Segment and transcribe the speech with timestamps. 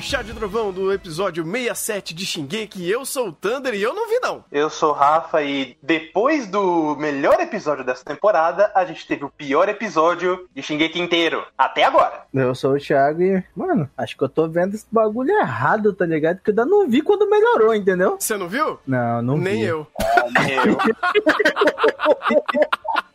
[0.00, 2.88] Chá de Trovão do episódio 67 de Shingeki.
[2.90, 4.44] Eu sou o Thunder e eu não vi não.
[4.50, 9.30] Eu sou o Rafa e depois do melhor episódio dessa temporada, a gente teve o
[9.30, 12.22] pior episódio de Shingeki inteiro, até agora.
[12.32, 16.06] Eu sou o Thiago e, mano, acho que eu tô vendo esse bagulho errado, tá
[16.06, 16.36] ligado?
[16.36, 18.16] Porque eu ainda não vi quando melhorou, entendeu?
[18.18, 18.78] Você não viu?
[18.86, 19.64] Não, não Nem vi.
[19.64, 19.86] eu.
[20.40, 20.78] Nem eu.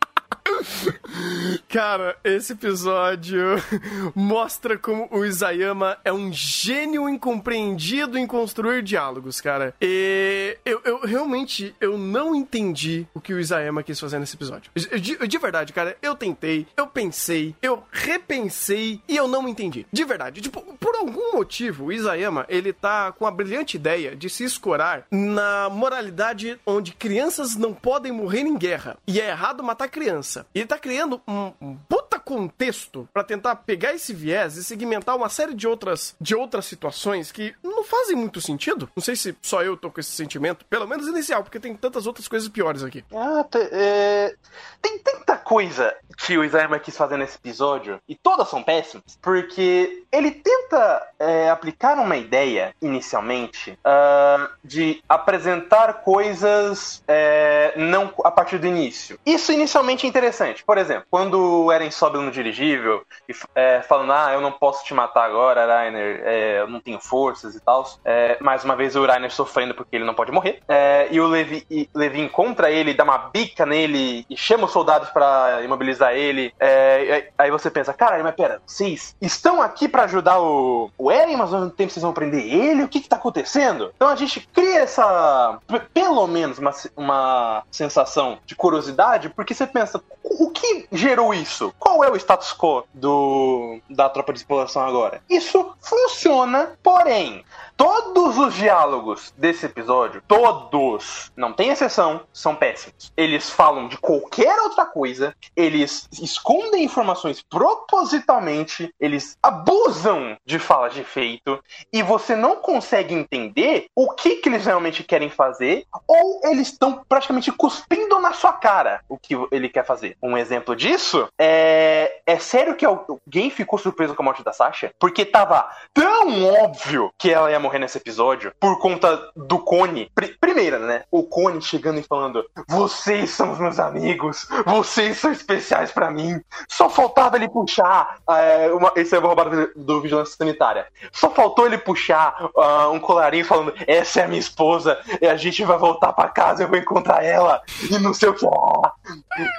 [1.68, 3.40] Cara, esse episódio
[4.14, 9.74] mostra como o Isayama é um gênio incompreendido em construir diálogos, cara.
[9.80, 14.70] E eu, eu realmente eu não entendi o que o Isayama quis fazer nesse episódio.
[14.74, 19.86] De, de verdade, cara, eu tentei, eu pensei, eu repensei e eu não entendi.
[19.92, 20.40] De verdade.
[20.40, 25.06] Tipo, por algum motivo, o Isayama, ele tá com a brilhante ideia de se escorar
[25.10, 28.96] na moralidade onde crianças não podem morrer em guerra.
[29.06, 30.35] E é errado matar criança.
[30.54, 35.28] Ele tá criando um, um puta contexto pra tentar pegar esse viés e segmentar uma
[35.28, 38.90] série de outras, de outras situações que não fazem muito sentido.
[38.96, 42.06] Não sei se só eu tô com esse sentimento, pelo menos inicial, porque tem tantas
[42.06, 43.04] outras coisas piores aqui.
[43.14, 44.34] Ah, é,
[44.82, 50.04] Tem tanta coisa que o Isayama quis fazer nesse episódio, e todas são péssimas, porque
[50.10, 58.58] ele tenta é, aplicar uma ideia, inicialmente, ah, de apresentar coisas é, não a partir
[58.58, 59.18] do início.
[59.24, 60.64] Isso inicialmente é interessante.
[60.64, 64.84] Por exemplo, quando o Eren sobe no dirigível e é, falando, ah, eu não posso
[64.84, 67.86] te matar agora, Rainer, é, eu não tenho forças e tal.
[68.04, 70.60] É, mais uma vez o Rainer sofrendo porque ele não pode morrer.
[70.68, 74.72] É, e o Levi, e Levi encontra ele, dá uma bica nele e chama os
[74.72, 76.52] soldados pra imobilizar ele.
[76.58, 81.36] É, aí- você pensa, caralho, mas pera, vocês estão aqui pra ajudar o, o Eren,
[81.36, 82.82] mas ao mesmo tempo vocês vão prender ele?
[82.82, 83.92] O que que tá acontecendo?
[83.96, 85.58] Então a gente cria essa,
[85.94, 91.72] pelo menos uma, uma sensação de curiosidade, porque você pensa, o que gerou isso?
[91.78, 95.22] Qual é o status quo do, da tropa de exploração agora?
[95.30, 97.44] Isso funciona, porém,
[97.76, 103.12] todos os diálogos desse episódio, todos, não tem exceção, são péssimos.
[103.16, 111.00] Eles falam de qualquer outra coisa, eles escondem informações propositalmente, eles abusam de fala de
[111.00, 116.68] efeito, e você não consegue entender o que, que eles realmente querem fazer, ou eles
[116.68, 120.16] estão praticamente cuspindo na sua cara o que ele quer fazer.
[120.22, 122.20] Um exemplo disso é.
[122.26, 124.92] É sério que alguém ficou surpreso com a morte da Sasha?
[124.98, 130.10] Porque tava tão óbvio que ela ia morrer nesse episódio por conta do Cone.
[130.14, 131.02] Pri- primeira, né?
[131.10, 136.40] O Cone chegando e falando: Vocês são os meus amigos, vocês são especiais pra mim.
[136.68, 138.18] Só faltava ele puxar.
[138.30, 140.86] é, uma, esse é o roubado do Vigilância Sanitária.
[141.12, 145.36] Só faltou ele puxar ah, um colarinho falando: Essa é a minha esposa, e a
[145.36, 147.60] gente vai voltar pra casa, eu vou encontrar ela,
[147.90, 148.46] e não sei o que.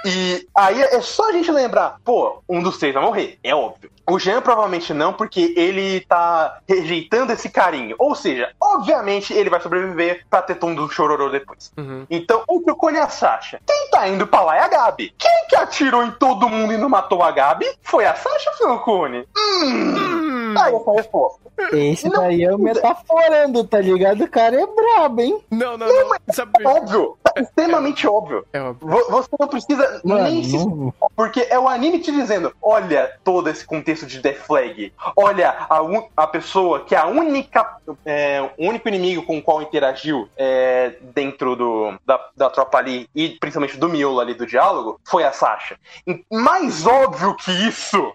[0.06, 3.90] E aí é só a gente lembrar: pô, um dos três vai morrer, é óbvio.
[4.10, 7.94] O Jean provavelmente não, porque ele tá rejeitando esse carinho.
[7.98, 11.72] Ou seja, obviamente ele vai sobreviver pra ter tom do chororô depois.
[11.76, 12.06] Uhum.
[12.08, 15.12] Então, o Cone e a Sasha, quem tá indo pra lá é a Gabi.
[15.18, 17.66] Quem que atirou em todo mundo e não matou a Gabi?
[17.82, 19.28] Foi a Sasha ou foi o Cone?
[19.36, 20.37] Hum.
[20.54, 21.38] Tá aí essa resposta.
[21.72, 24.22] Esse Não, daí é o metaforando, tá ligado?
[24.24, 25.40] O cara é brabo, hein?
[25.50, 26.16] Não, não, não.
[26.30, 26.52] Sabe...
[26.60, 27.16] É óbvio.
[27.22, 28.46] Tá extremamente óbvio.
[28.52, 28.88] É óbvio.
[28.88, 33.10] Vo- Você não precisa Mano, nem se não- Porque é o anime te dizendo: olha
[33.24, 34.92] todo esse contexto de Death Flag.
[35.16, 37.78] Olha a, un- a pessoa que é a única.
[38.04, 42.17] É, o único inimigo com o qual interagiu é, dentro do, da,
[42.48, 45.78] da tropa ali, e principalmente do miolo ali do diálogo, foi a Sasha.
[46.06, 48.12] E mais óbvio que isso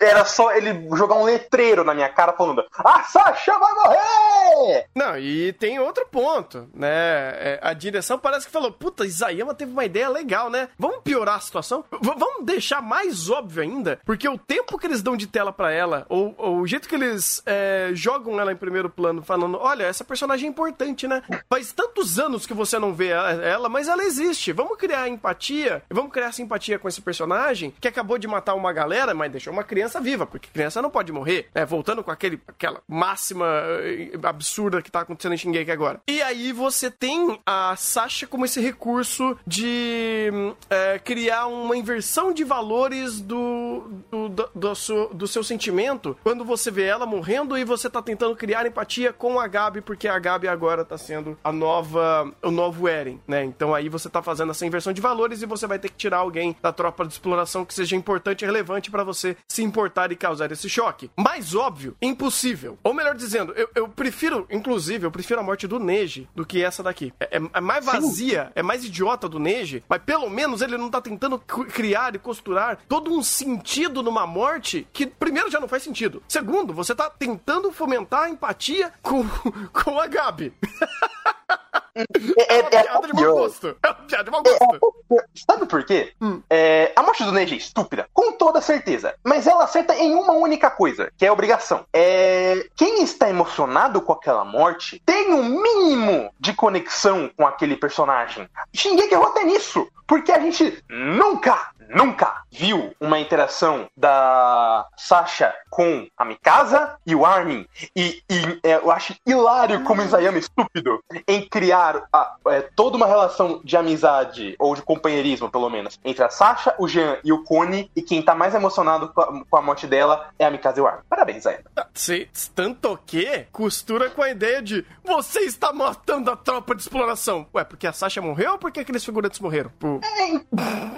[0.00, 4.86] era só ele jogar um letreiro na minha cara falando: A Sasha vai morrer!
[4.94, 6.88] Não, e tem outro ponto, né?
[6.88, 10.68] É, a direção parece que falou: puta, Isayama teve uma ideia legal, né?
[10.78, 11.84] Vamos piorar a situação?
[11.90, 13.98] V- vamos deixar mais óbvio ainda?
[14.04, 16.94] Porque o tempo que eles dão de tela pra ela, ou, ou o jeito que
[16.94, 21.22] eles é, jogam ela em primeiro plano, falando: olha, essa personagem é importante, né?
[21.48, 24.52] Faz tantos anos que você não vê a- ela, mas ela existe.
[24.52, 29.12] Vamos criar empatia, vamos criar simpatia com esse personagem que acabou de matar uma galera,
[29.12, 31.64] mas deixou uma criança viva, porque criança não pode morrer, né?
[31.64, 33.46] Voltando com aquele, aquela máxima
[33.80, 36.00] eh, absurda que tá acontecendo em Shingeki agora.
[36.06, 40.30] E aí você tem a Sasha como esse recurso de
[40.70, 46.44] eh, criar uma inversão de valores do, do, do, do seu, do seu sentimento quando
[46.44, 50.18] você vê ela morrendo e você tá tentando criar empatia com a Gabi, porque a
[50.20, 53.42] Gabi agora tá sendo a nova, o novo Eren, né?
[53.42, 56.18] Então aí você tá fazendo essa inversão de valores e você vai ter que tirar
[56.18, 60.16] alguém da tropa de exploração que seja importante e relevante pra você se importar e
[60.16, 61.08] causar esse choque.
[61.16, 62.76] Mais óbvio, impossível.
[62.82, 66.62] Ou melhor dizendo, eu, eu prefiro, inclusive, eu prefiro a morte do Neji do que
[66.64, 67.12] essa daqui.
[67.20, 70.90] É, é- é mais vazia, é mais idiota do Neji, mas pelo menos ele não
[70.90, 75.82] tá tentando criar e costurar todo um sentido numa morte que, primeiro, já não faz
[75.84, 76.22] sentido.
[76.26, 79.24] Segundo, você tá tentando fomentar a empatia com,
[79.72, 80.52] com a Gabi.
[81.94, 83.76] É, é, uma é piada de mau gosto.
[83.82, 84.94] É uma piada de mau É, gosto.
[85.12, 86.12] é, Sabe por quê?
[86.20, 86.42] Hum.
[86.50, 89.14] É, a morte do Neji é estúpida, com toda certeza.
[89.22, 91.86] Mas ela acerta em uma única coisa, que é a obrigação.
[91.92, 98.48] É, quem está emocionado com aquela morte tem um mínimo de conexão com aquele personagem.
[98.72, 106.06] Shingeki errou até nisso, porque a gente nunca, nunca viu uma interação da Sasha com
[106.16, 107.66] a Mikasa e o Armin.
[107.96, 112.62] E, e, é, eu acho hilário como o Isayama é estúpido em criar a- é,
[112.76, 117.18] toda uma relação de amizade, ou de companheirismo, pelo menos, entre a Sasha, o Jean
[117.24, 120.44] e o Kone, e quem tá mais emocionado com a, com a morte dela é
[120.44, 121.02] a Mikasa e o Armin.
[121.08, 121.64] Parabéns, Isayama.
[121.92, 127.46] Se, tanto que costura com a ideia de você está matando a tropa de exploração.
[127.54, 129.70] Ué, porque a Sasha morreu ou porque aqueles figurantes morreram?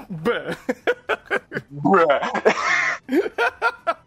[0.09, 0.57] Bah.
[1.71, 2.21] Bruh.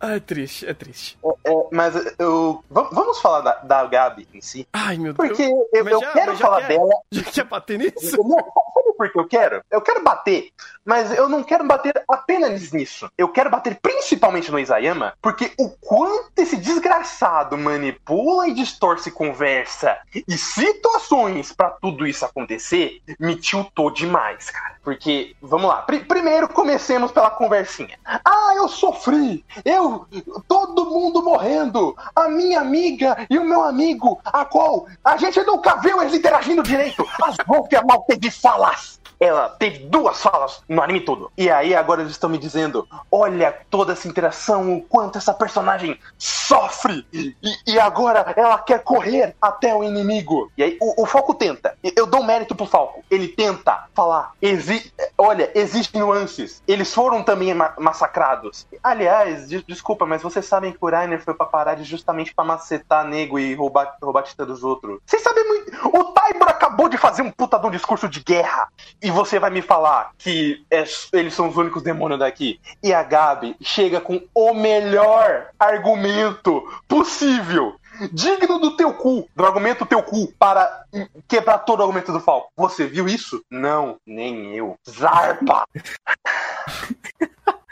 [0.00, 1.18] Ah, é triste, é triste.
[1.44, 2.62] É, mas eu.
[2.70, 4.66] va- Vamos falar da, da Gabi em si.
[4.72, 5.28] Ai, meu Deus.
[5.28, 5.42] Porque
[5.72, 6.94] eu, Mas eu já- quero já falar dela.
[7.10, 8.16] Já quer bater nisso?
[8.18, 9.62] Não, sabe por que eu quero?
[9.70, 10.48] Eu quero bater,
[10.84, 13.08] mas eu não quero bater apenas nisso.
[13.18, 19.98] Eu quero bater principalmente no Isayama, porque o quanto esse desgraçado manipula e distorce conversa
[20.14, 24.76] e situações pra tudo isso acontecer me tiltou demais, cara.
[24.82, 27.98] Porque, vamos lá, pri- primeiro comecemos pela conversinha.
[28.04, 29.25] Ah, eu sofri!
[29.64, 30.06] Eu.
[30.48, 31.96] Todo mundo morrendo!
[32.14, 36.62] A minha amiga e o meu amigo, a qual a gente nunca viu eles interagindo
[36.62, 37.06] direito!
[37.22, 39.00] As Wolfia mal teve falas!
[39.18, 41.32] Ela teve duas falas no anime todo.
[41.38, 45.98] E aí agora eles estão me dizendo: olha toda essa interação, o quanto essa personagem
[46.18, 47.06] sofre!
[47.10, 47.34] E,
[47.66, 50.52] e agora ela quer correr até o inimigo.
[50.56, 51.78] E aí o, o Falco tenta.
[51.82, 53.02] Eu dou mérito pro Falco.
[53.10, 56.62] Ele tenta falar: exi olha, existem nuances.
[56.68, 58.66] Eles foram também ma- massacrados.
[58.82, 63.04] Aliás, de- desculpa, mas vocês sabem que o Rainer foi pra parar justamente pra macetar
[63.06, 64.98] nego e roubar, roubar tita dos outros.
[65.06, 65.88] Vocês sabem muito.
[65.88, 68.68] O Taibor acabou de fazer um puta de um discurso de guerra.
[69.02, 72.60] E você vai me falar que é- eles são os únicos demônios daqui.
[72.82, 77.74] E a Gabi chega com o melhor argumento possível.
[78.12, 80.84] Digno do teu cu, do argumento teu cu, para
[81.26, 82.50] quebrar todo o argumento do Falco.
[82.54, 83.42] Você viu isso?
[83.50, 84.76] Não, nem eu.
[84.86, 85.64] Zarpa!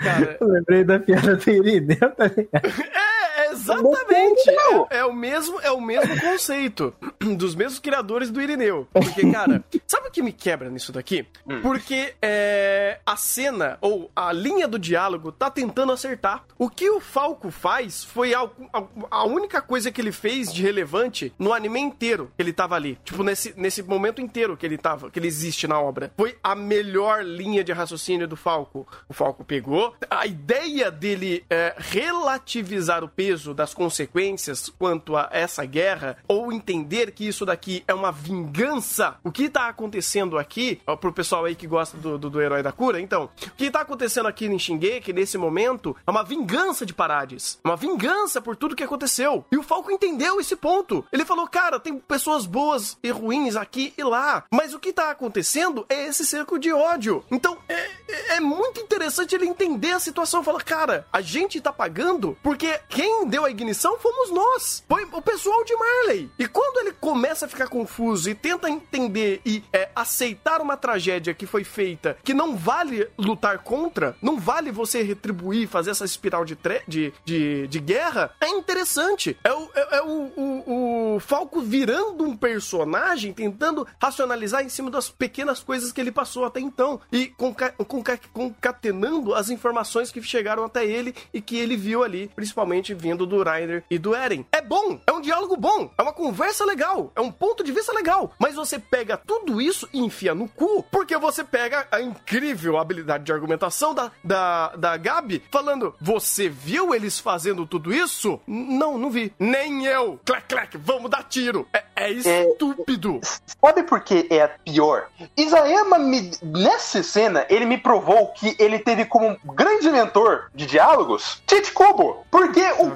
[0.04, 2.66] Cara, Eu lembrei da piada do Irineu, tá ligado?
[2.66, 3.23] é,
[3.54, 4.50] exatamente.
[4.90, 6.94] É, é o mesmo, é o mesmo conceito
[7.36, 8.86] dos mesmos criadores do Irineu.
[8.92, 11.26] Porque, cara, sabe o que me quebra nisso daqui?
[11.46, 11.60] Hum.
[11.62, 16.44] Porque é, a cena ou a linha do diálogo tá tentando acertar.
[16.58, 20.62] O que o Falco faz foi a, a- a única coisa que ele fez de
[20.62, 22.98] relevante no anime inteiro que ele tava ali.
[23.04, 26.12] Tipo, nesse, nesse momento inteiro que ele tava, que ele existe na obra.
[26.16, 28.86] Foi a melhor linha de raciocínio do Falco.
[29.08, 35.64] O Falco pegou a ideia dele é, relativizar o peso das consequências quanto a essa
[35.66, 39.16] guerra, ou entender que isso daqui é uma vingança.
[39.24, 42.62] O que tá acontecendo aqui, ó, pro pessoal aí que gosta do, do, do herói
[42.62, 46.86] da cura, então, o que tá acontecendo aqui em Shingeki, nesse momento, é uma vingança
[46.86, 47.58] de Parades.
[47.64, 49.44] Uma vingança por tudo que aconteceu.
[49.50, 51.04] E o Falco entendeu esse ponto.
[51.12, 54.44] Ele falou, cara, tem pessoas boas e ruins aqui e lá.
[54.52, 57.24] Mas o que tá acontecendo é esse cerco de ódio.
[57.30, 57.74] Então, é,
[58.08, 60.42] é- é muito interessante ele entender a situação.
[60.44, 64.84] Fala, cara, a gente tá pagando porque quem deu a ignição fomos nós.
[64.88, 66.30] Foi o pessoal de Marley.
[66.38, 71.34] E quando ele começa a ficar confuso e tenta entender e é, aceitar uma tragédia
[71.34, 76.44] que foi feita, que não vale lutar contra, não vale você retribuir, fazer essa espiral
[76.44, 79.36] de, de, de, de guerra, é interessante.
[79.44, 84.90] É, o, é, é o, o, o Falco virando um personagem, tentando racionalizar em cima
[84.90, 90.22] das pequenas coisas que ele passou até então e conca- conca- concatenando as informações que
[90.22, 94.44] chegaram até ele e que ele viu ali, principalmente vindo do Ryder e do Eren.
[94.50, 97.92] É bom, é um diálogo bom, é uma conversa legal, é um ponto de vista
[97.92, 102.78] legal, mas você pega tudo isso e enfia no cu, porque você pega a incrível
[102.78, 108.40] habilidade de argumentação da, da, da Gabi falando: Você viu eles fazendo tudo isso?
[108.46, 109.32] Não, não vi.
[109.38, 110.18] Nem eu.
[110.24, 111.66] Clac, clac, vamos dar tiro.
[111.72, 113.20] É, é estúpido.
[113.64, 115.08] Sabe por que é pior?
[115.36, 121.42] Isayama, me, nessa cena, ele me provou que ele teve como grande mentor de diálogos
[121.48, 122.24] Chichikobo.
[122.30, 122.90] Porque o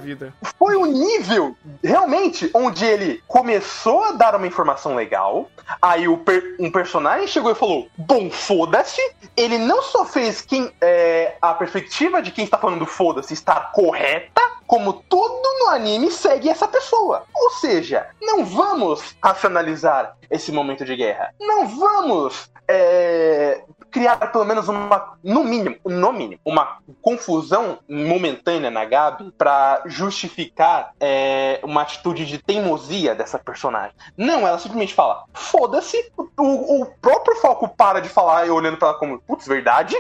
[0.59, 5.51] foi o nível, realmente, onde ele começou a dar uma informação legal,
[5.81, 9.01] aí per- um personagem chegou e falou, bom, foda-se,
[9.37, 14.41] ele não só fez quem é, a perspectiva de quem está falando foda-se estar correta,
[14.69, 17.25] como tudo no anime segue essa pessoa.
[17.35, 21.35] Ou seja, não vamos racionalizar esse momento de guerra.
[21.41, 28.85] Não vamos é, criar pelo menos uma, no mínimo, no mínimo, uma confusão momentânea na
[28.85, 33.95] Gabi pra justificar é, uma atitude de teimosia dessa personagem.
[34.17, 38.89] Não, ela simplesmente fala, foda-se, o, o próprio Falco para de falar e olhando pra
[38.89, 39.97] ela como, putz, verdade,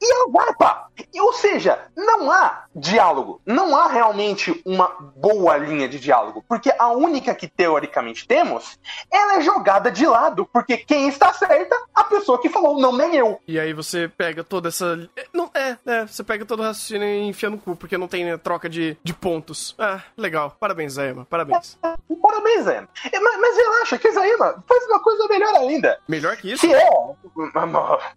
[0.00, 0.30] e ela.
[1.12, 6.72] E, ou seja, não há diálogo, não há realmente uma boa linha de diálogo, porque
[6.78, 8.78] a única que teoricamente temos,
[9.10, 13.16] ela é jogada de lado, porque quem está certa, a pessoa que falou, não nem
[13.20, 13.40] eu.
[13.46, 15.08] E aí você pega toda essa.
[15.16, 18.08] é, Não, é, é, você pega todo o raciocínio e enfia no cu, porque não
[18.08, 19.74] tem né, troca de, de pontos.
[19.78, 20.56] Ah, legal.
[20.58, 21.26] Parabéns, Zaema.
[21.28, 21.78] Parabéns.
[22.22, 22.80] Parabéns, Zé.
[23.12, 25.98] Mas, mas relaxa, que Zaima faz uma coisa melhor ainda.
[26.08, 26.66] Melhor que isso?
[26.66, 26.88] Que é.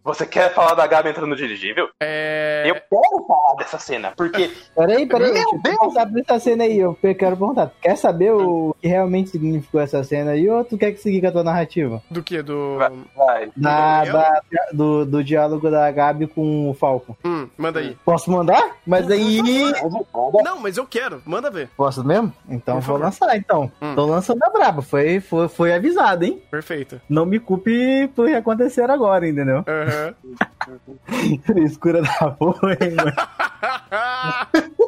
[0.04, 1.90] Você quer falar da Gabi entrando no dirigível?
[2.02, 2.64] É.
[2.68, 4.52] Eu quero falar dessa cena, porque.
[4.76, 5.62] Peraí, peraí, Meu eu Deus!
[5.78, 6.78] perguntar pra essa cena aí.
[6.80, 7.72] Eu quero perguntar.
[7.82, 11.28] Quer saber o que realmente significou essa cena aí ou tu quer que seguir com
[11.28, 12.02] a tua narrativa?
[12.10, 12.42] Do que?
[12.42, 12.78] Do.
[12.78, 13.52] Vai, vai.
[13.56, 14.42] Da, da-
[14.74, 17.18] do, do diálogo da Gabi com o Falco.
[17.26, 17.98] Hum, manda aí.
[18.06, 18.78] Posso mandar?
[18.86, 19.42] Mas aí.
[20.44, 21.22] Não, mas eu quero.
[21.26, 21.70] Manda ver.
[21.76, 22.32] Posso mesmo?
[22.50, 23.72] Então vou lançar, então.
[23.82, 23.96] Hum.
[23.96, 24.82] Tô lançando a braba.
[24.82, 26.42] Foi, foi, foi avisado, hein?
[26.50, 27.02] Perfeito.
[27.10, 29.64] Não me culpe por acontecer agora, entendeu?
[29.68, 30.14] Aham.
[31.46, 33.14] Frescura da porra, hein, mano.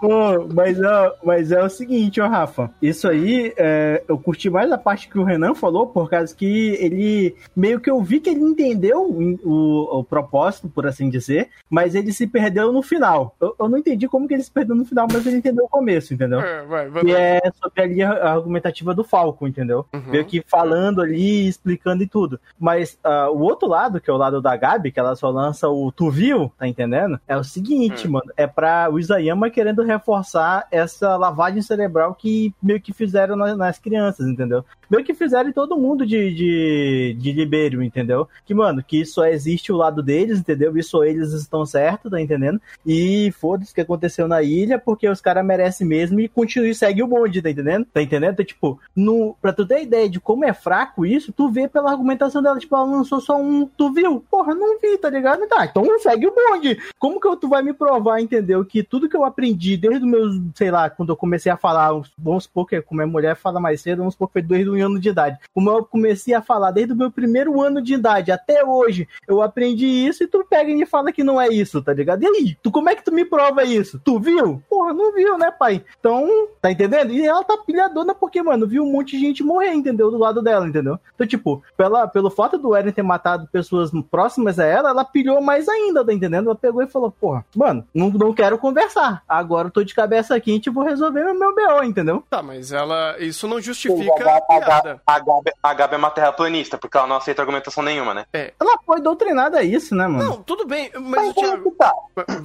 [0.00, 2.70] Pô, mas, ó, mas é o seguinte, ó, Rafa.
[2.80, 6.76] Isso aí, é, eu curti mais a parte que o Renan falou, por causa que
[6.80, 7.34] ele.
[7.54, 11.94] Meio que eu vi que ele entendeu o, o- o propósito, por assim dizer, mas
[11.94, 13.34] ele se perdeu no final.
[13.40, 15.68] Eu, eu não entendi como que ele se perdeu no final, mas ele entendeu o
[15.68, 16.40] começo, entendeu?
[16.40, 17.04] É, vai, vai.
[17.04, 19.86] Que é sobre ali a argumentativa do Falco, entendeu?
[19.92, 20.02] Uhum.
[20.08, 22.38] Meio que falando ali, explicando e tudo.
[22.58, 25.68] Mas ah, o outro lado, que é o lado da Gabi, que ela só lança
[25.68, 27.18] o Tu Viu, tá entendendo?
[27.26, 32.80] É o seguinte, mano, é pra o Isayama querendo reforçar essa lavagem cerebral que meio
[32.80, 34.64] que fizeram na- nas crianças, entendeu?
[34.88, 38.28] Meio que fizeram em todo mundo de, de, de Libério, entendeu?
[38.44, 40.76] Que, mano, que só existe o lado deles, entendeu?
[40.78, 42.60] E só eles estão certos, tá entendendo?
[42.86, 46.74] E foda-se o que aconteceu na ilha, porque os caras merecem mesmo e continua e
[46.74, 47.84] segue o bonde, tá entendendo?
[47.92, 48.32] Tá entendendo?
[48.34, 51.90] Então, tipo, no, pra tu ter ideia de como é fraco isso, tu vê pela
[51.90, 54.24] argumentação dela, tipo, ela lançou só um, tu viu?
[54.30, 55.46] Porra, não vi, tá ligado?
[55.48, 56.78] Tá, então segue o bonde.
[56.98, 58.64] Como que tu vai me provar, entendeu?
[58.64, 61.90] Que tudo que eu aprendi desde os meus, sei lá, quando eu comecei a falar,
[62.16, 64.84] vamos supor que como a mulher fala mais cedo, vamos supor que foi desde um
[64.84, 65.38] ano de idade.
[65.54, 69.42] Como eu comecei a falar desde o meu primeiro ano de idade até hoje, eu
[69.42, 72.22] aprendi isso e tu pega e me fala que não é isso, tá ligado?
[72.22, 74.00] E aí, tu como é que tu me prova isso?
[74.04, 74.62] Tu viu?
[74.68, 75.84] Porra, não viu, né, pai?
[75.98, 76.28] Então,
[76.60, 77.12] tá entendendo?
[77.12, 80.10] E ela tá pilhadona porque, mano, viu um monte de gente morrer, entendeu?
[80.10, 80.98] Do lado dela, entendeu?
[81.14, 85.40] Então, tipo, pela, pelo fato do Eren ter matado pessoas próximas a ela, ela pilhou
[85.40, 86.46] mais ainda, tá entendendo?
[86.46, 89.05] Ela pegou e falou, porra, mano, não, não quero conversar.
[89.28, 92.24] Agora eu tô de cabeça quente e vou resolver o meu BO, entendeu?
[92.28, 93.16] Tá, mas ela.
[93.18, 95.02] Isso não A justifica a Gabi, a, piada.
[95.06, 98.24] A, Gabi, a Gabi é uma terraplanista, porque ela não aceita argumentação nenhuma, né?
[98.32, 100.30] Ela foi doutrinada a isso, né, mano?
[100.30, 101.26] Não, tudo bem, mas.
[101.26, 101.92] Mas como Thiago, que tá?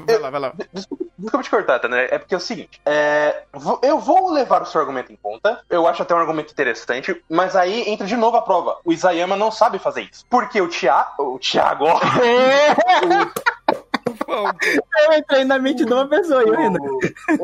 [0.06, 0.54] vai lá, vai lá.
[0.74, 2.08] Desculpa, desculpa te cortar, tá, né?
[2.12, 3.44] É porque é o seguinte: é,
[3.82, 7.56] eu vou levar o seu argumento em conta, eu acho até um argumento interessante, mas
[7.56, 8.78] aí entra de novo a prova.
[8.84, 10.26] O Isayama não sabe fazer isso.
[10.30, 11.36] Porque o Thiago.
[11.36, 11.86] O Thiago,
[14.32, 16.80] Eu entrei na mente de uma pessoa, eu ainda.
[16.82, 17.00] O,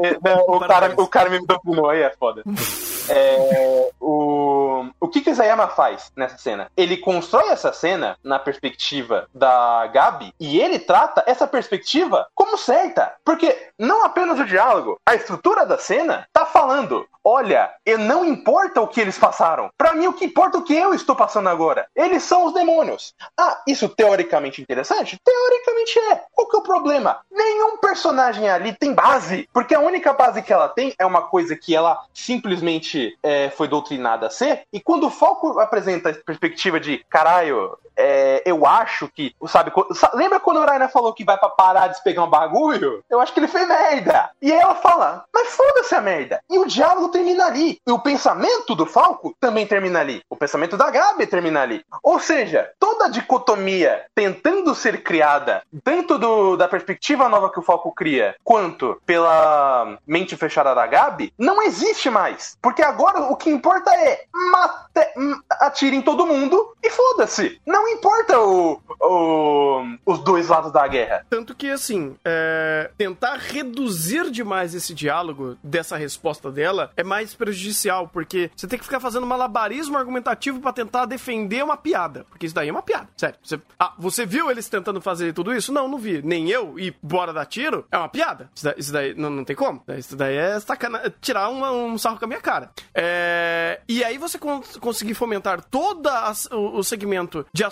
[0.06, 2.44] é, não, o, cara, o cara me dominou aí, é foda.
[3.10, 6.72] É, o, o que, que Isayama faz nessa cena?
[6.76, 13.14] Ele constrói essa cena na perspectiva da Gabi e ele trata essa perspectiva como certa.
[13.24, 18.80] Porque não apenas o diálogo, a estrutura da cena tá falando: olha, e não importa
[18.82, 19.70] o que eles passaram.
[19.78, 21.88] Pra mim, o que importa é o que eu estou passando agora.
[21.94, 23.14] Eles são os demônios.
[23.38, 25.18] Ah, isso teoricamente interessante?
[25.24, 26.24] Teoricamente é.
[26.32, 27.20] Qual que é o problema?
[27.30, 29.50] Nenhum personagem ali tem base.
[29.54, 33.68] Porque a única base que ela tem é uma coisa que ela simplesmente é, foi
[33.68, 34.63] doutrinada a ser.
[34.72, 39.36] E quando o Falco apresenta a perspectiva de caralho, é, eu acho que.
[39.48, 39.72] Sabe,
[40.13, 43.04] lembra quando o Raina falou que vai pra parar de pegar um bagulho?
[43.10, 44.30] Eu acho que ele fez merda.
[44.42, 46.39] E ela fala, mas foda-se a merda.
[46.50, 47.80] E o diálogo termina ali.
[47.86, 50.22] E o pensamento do Falco também termina ali.
[50.30, 51.84] O pensamento da Gabi termina ali.
[52.04, 57.63] Ou seja, toda a dicotomia tentando ser criada, tanto do- da perspectiva nova que o
[57.63, 62.58] Falco cria, quanto pela mente fechada da Gabi, não existe mais.
[62.62, 67.60] Porque agora o que importa é mate, todo mundo e foda-se.
[67.66, 71.25] Não importa o, o- os dois lados da guerra.
[71.29, 78.08] Tanto que, assim, é, tentar reduzir demais esse diálogo dessa resposta dela é mais prejudicial,
[78.08, 82.25] porque você tem que ficar fazendo malabarismo argumentativo pra tentar defender uma piada.
[82.29, 83.36] Porque isso daí é uma piada, sério.
[83.44, 85.72] Você, ah, você viu eles tentando fazer tudo isso?
[85.72, 86.22] Não, não vi.
[86.24, 87.86] Nem eu, e bora dar tiro?
[87.91, 88.50] É uma piada.
[88.56, 89.84] Isso daí, isso daí não, não tem como.
[89.98, 92.72] Isso daí é sacana, tirar uma- um sarro com a minha cara.
[92.94, 96.08] É, e aí você con- conseguir fomentar todo
[96.51, 97.63] o, segmento de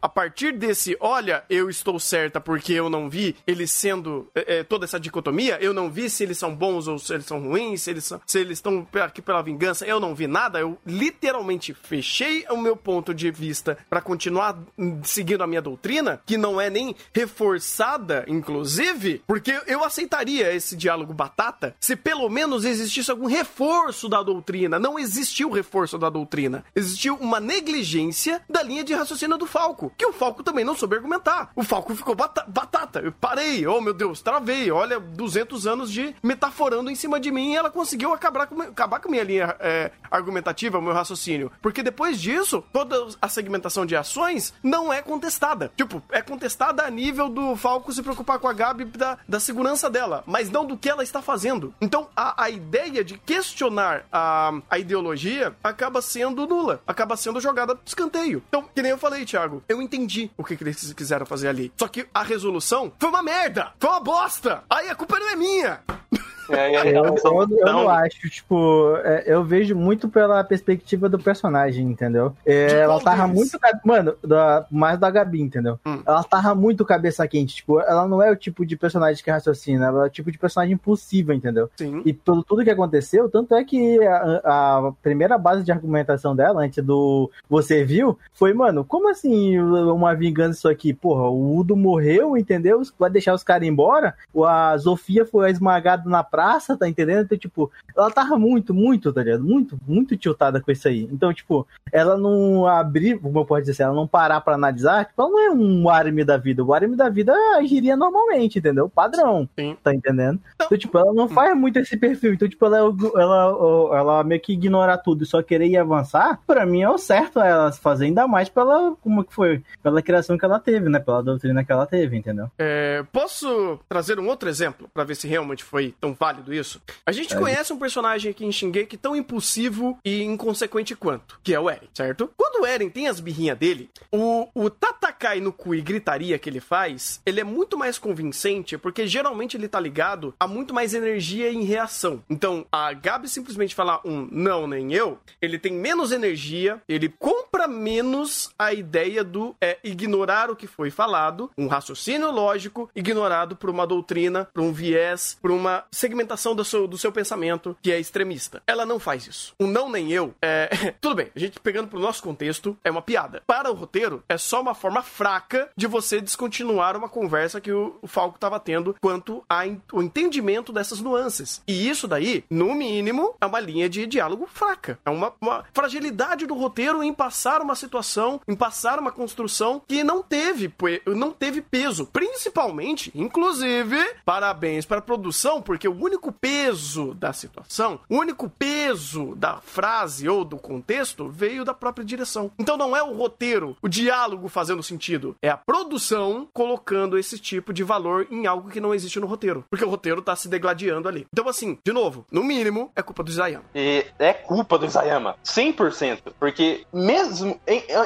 [0.00, 4.84] a partir desse, olha, eu estou certa porque eu não vi eles sendo é, toda
[4.84, 7.90] essa dicotomia, eu não vi se eles são bons ou se eles são ruins, se
[7.90, 12.44] eles, são, se eles estão aqui pela vingança, eu não vi nada, eu literalmente fechei
[12.50, 14.58] o meu ponto de vista para continuar
[15.02, 21.14] seguindo a minha doutrina, que não é nem reforçada, inclusive, porque eu aceitaria esse diálogo
[21.14, 24.78] batata se pelo menos existisse algum reforço da doutrina.
[24.78, 26.64] Não existiu reforço da doutrina.
[26.74, 30.96] Existiu uma negligência da linha de raciocínio do Falco, que o Falco também não soube
[30.96, 31.50] argumentar.
[31.54, 33.00] O Falco ficou bata batata.
[33.00, 34.70] Eu parei, oh meu Deus, travei.
[34.70, 39.00] Olha, 200 anos de metaforando em cima de mim e ela conseguiu acabar com, acabar
[39.00, 41.50] com minha linha é, argumentativa, meu raciocínio.
[41.62, 45.70] Porque depois disso, toda a segmentação de ações não é contestada.
[45.76, 49.88] Tipo, é contestada a nível do Falco se preocupar com a Gabi da, da segurança
[49.88, 51.74] dela, mas não do que ela está fazendo.
[51.80, 57.74] Então, a, a ideia de questionar a, a ideologia acaba sendo nula, acaba sendo jogada
[57.74, 58.42] pro escanteio.
[58.48, 61.72] Então, que nem eu falei, Thiago, eu entendi o que, que eles quiseram fazer ali.
[61.76, 64.64] Só que a resolução foi uma merda, foi uma bosta.
[64.70, 65.80] Aí a culpa não é minha.
[66.50, 71.18] É, é, eu, eu, eu, não acho, tipo, é, eu vejo muito pela perspectiva do
[71.18, 72.34] personagem, entendeu?
[72.44, 73.36] É, ela tava deles?
[73.36, 73.58] muito.
[73.84, 75.78] Mano, da, mais da Gabi, entendeu?
[75.86, 76.02] Hum.
[76.06, 79.86] Ela tava muito cabeça quente, tipo, ela não é o tipo de personagem que raciocina,
[79.86, 81.70] ela é o tipo de personagem impulsiva, entendeu?
[81.76, 82.02] Sim.
[82.04, 86.62] E pelo tudo que aconteceu, tanto é que a, a, primeira base de argumentação dela,
[86.62, 90.92] antes do Você Viu, foi, mano, como assim uma vingança isso aqui?
[90.94, 92.82] Porra, o Udo morreu, entendeu?
[92.98, 94.14] Vai deixar os caras embora?
[94.46, 97.24] A Sofia foi esmagada na praia praça, tá entendendo?
[97.24, 99.42] Então, tipo, ela tava muito, muito, tá ligado?
[99.42, 101.08] Muito, muito tiltada com isso aí.
[101.10, 105.20] Então, tipo, ela não abrir, como eu posso dizer, ela não parar pra analisar, tipo,
[105.20, 106.62] ela não é um arme da vida.
[106.62, 108.88] O arme da vida agiria normalmente, entendeu?
[108.88, 109.48] Padrão.
[109.58, 109.76] Sim.
[109.82, 110.38] Tá entendendo?
[110.54, 112.34] Então, então, tipo, ela não faz muito esse perfil.
[112.34, 112.78] Então, tipo, ela,
[113.16, 116.98] ela, ela meio que ignorar tudo e só querer ir avançar, pra mim é o
[116.98, 119.62] certo ela fazer ainda mais pela, como que foi?
[119.82, 121.00] Pela criação que ela teve, né?
[121.00, 122.48] Pela doutrina que ela teve, entendeu?
[122.58, 126.80] É, posso trazer um outro exemplo pra ver se realmente foi tão fácil válido isso.
[127.06, 127.38] A gente é.
[127.38, 131.88] conhece um personagem aqui em Shingeki tão impulsivo e inconsequente quanto, que é o Eren,
[131.94, 132.30] certo?
[132.36, 136.50] Quando o Eren tem as birrinhas dele, o, o Tatakai no cu e gritaria que
[136.50, 140.92] ele faz, ele é muito mais convincente, porque geralmente ele tá ligado a muito mais
[140.92, 142.22] energia em reação.
[142.28, 147.66] Então, a Gabi simplesmente falar um não nem eu, ele tem menos energia, ele compra
[147.66, 153.70] menos a ideia do é, ignorar o que foi falado, um raciocínio lógico ignorado por
[153.70, 157.92] uma doutrina, por um viés, por uma segmentação segmentação do seu, do seu pensamento que
[157.92, 158.62] é extremista.
[158.66, 159.54] Ela não faz isso.
[159.58, 160.68] O não nem eu é.
[161.00, 163.42] Tudo bem, a gente pegando pro nosso contexto, é uma piada.
[163.46, 167.96] Para o roteiro, é só uma forma fraca de você descontinuar uma conversa que o,
[168.02, 171.62] o Falco estava tendo quanto ao entendimento dessas nuances.
[171.68, 174.98] E isso daí, no mínimo, é uma linha de diálogo fraca.
[175.04, 180.02] É uma, uma fragilidade do roteiro em passar uma situação, em passar uma construção que
[180.02, 180.72] não teve,
[181.06, 182.06] não teve peso.
[182.06, 189.34] Principalmente, inclusive, parabéns para a produção, porque o único peso da situação, o único peso
[189.36, 192.50] da frase ou do contexto veio da própria direção.
[192.58, 197.72] Então não é o roteiro, o diálogo fazendo sentido, é a produção colocando esse tipo
[197.72, 201.08] de valor em algo que não existe no roteiro, porque o roteiro tá se degladiando
[201.08, 201.26] ali.
[201.32, 203.64] Então assim, de novo, no mínimo é culpa do Isayama.
[203.74, 207.60] E é culpa do Isayama, 100%, porque mesmo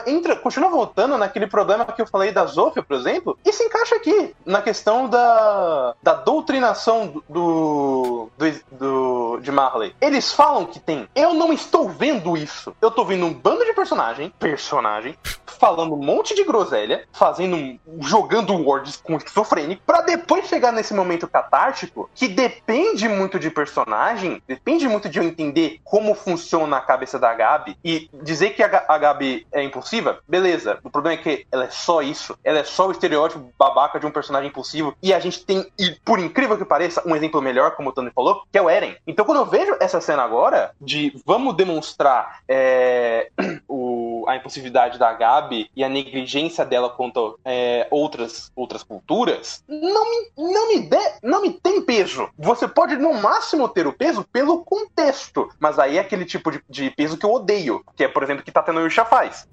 [0.06, 3.94] entra, continua voltando naquele problema que eu falei da Zofia, por exemplo, e se encaixa
[3.94, 8.30] aqui na questão da, da doutrinação do do,
[8.70, 9.94] do, de Marley.
[10.00, 11.08] Eles falam que tem.
[11.14, 12.74] Eu não estou vendo isso.
[12.80, 15.16] Eu tô vendo um bando de personagem, personagem,
[15.62, 21.28] falando um monte de groselha, fazendo, jogando words com esquizofrênico, para depois chegar nesse momento
[21.28, 27.18] catártico que depende muito de personagem, depende muito de eu entender como funciona a cabeça
[27.18, 30.78] da Gabi e dizer que a, a Gabi é impulsiva, beleza.
[30.82, 34.06] O problema é que ela é só isso, ela é só o estereótipo babaca de
[34.06, 37.71] um personagem impulsivo e a gente tem, e por incrível que pareça, um exemplo melhor
[37.72, 38.96] como o Tony falou, que é o Eren.
[39.06, 43.30] Então, quando eu vejo essa cena agora, de vamos demonstrar é,
[43.68, 50.10] o, a impulsividade da Gabi e a negligência dela quanto é, outras, outras culturas, não
[50.10, 52.28] me, não, me dê, não me tem peso.
[52.38, 56.62] Você pode, no máximo, ter o peso pelo contexto, mas aí é aquele tipo de,
[56.68, 59.46] de peso que eu odeio, que é, por exemplo, que tá tendo faz.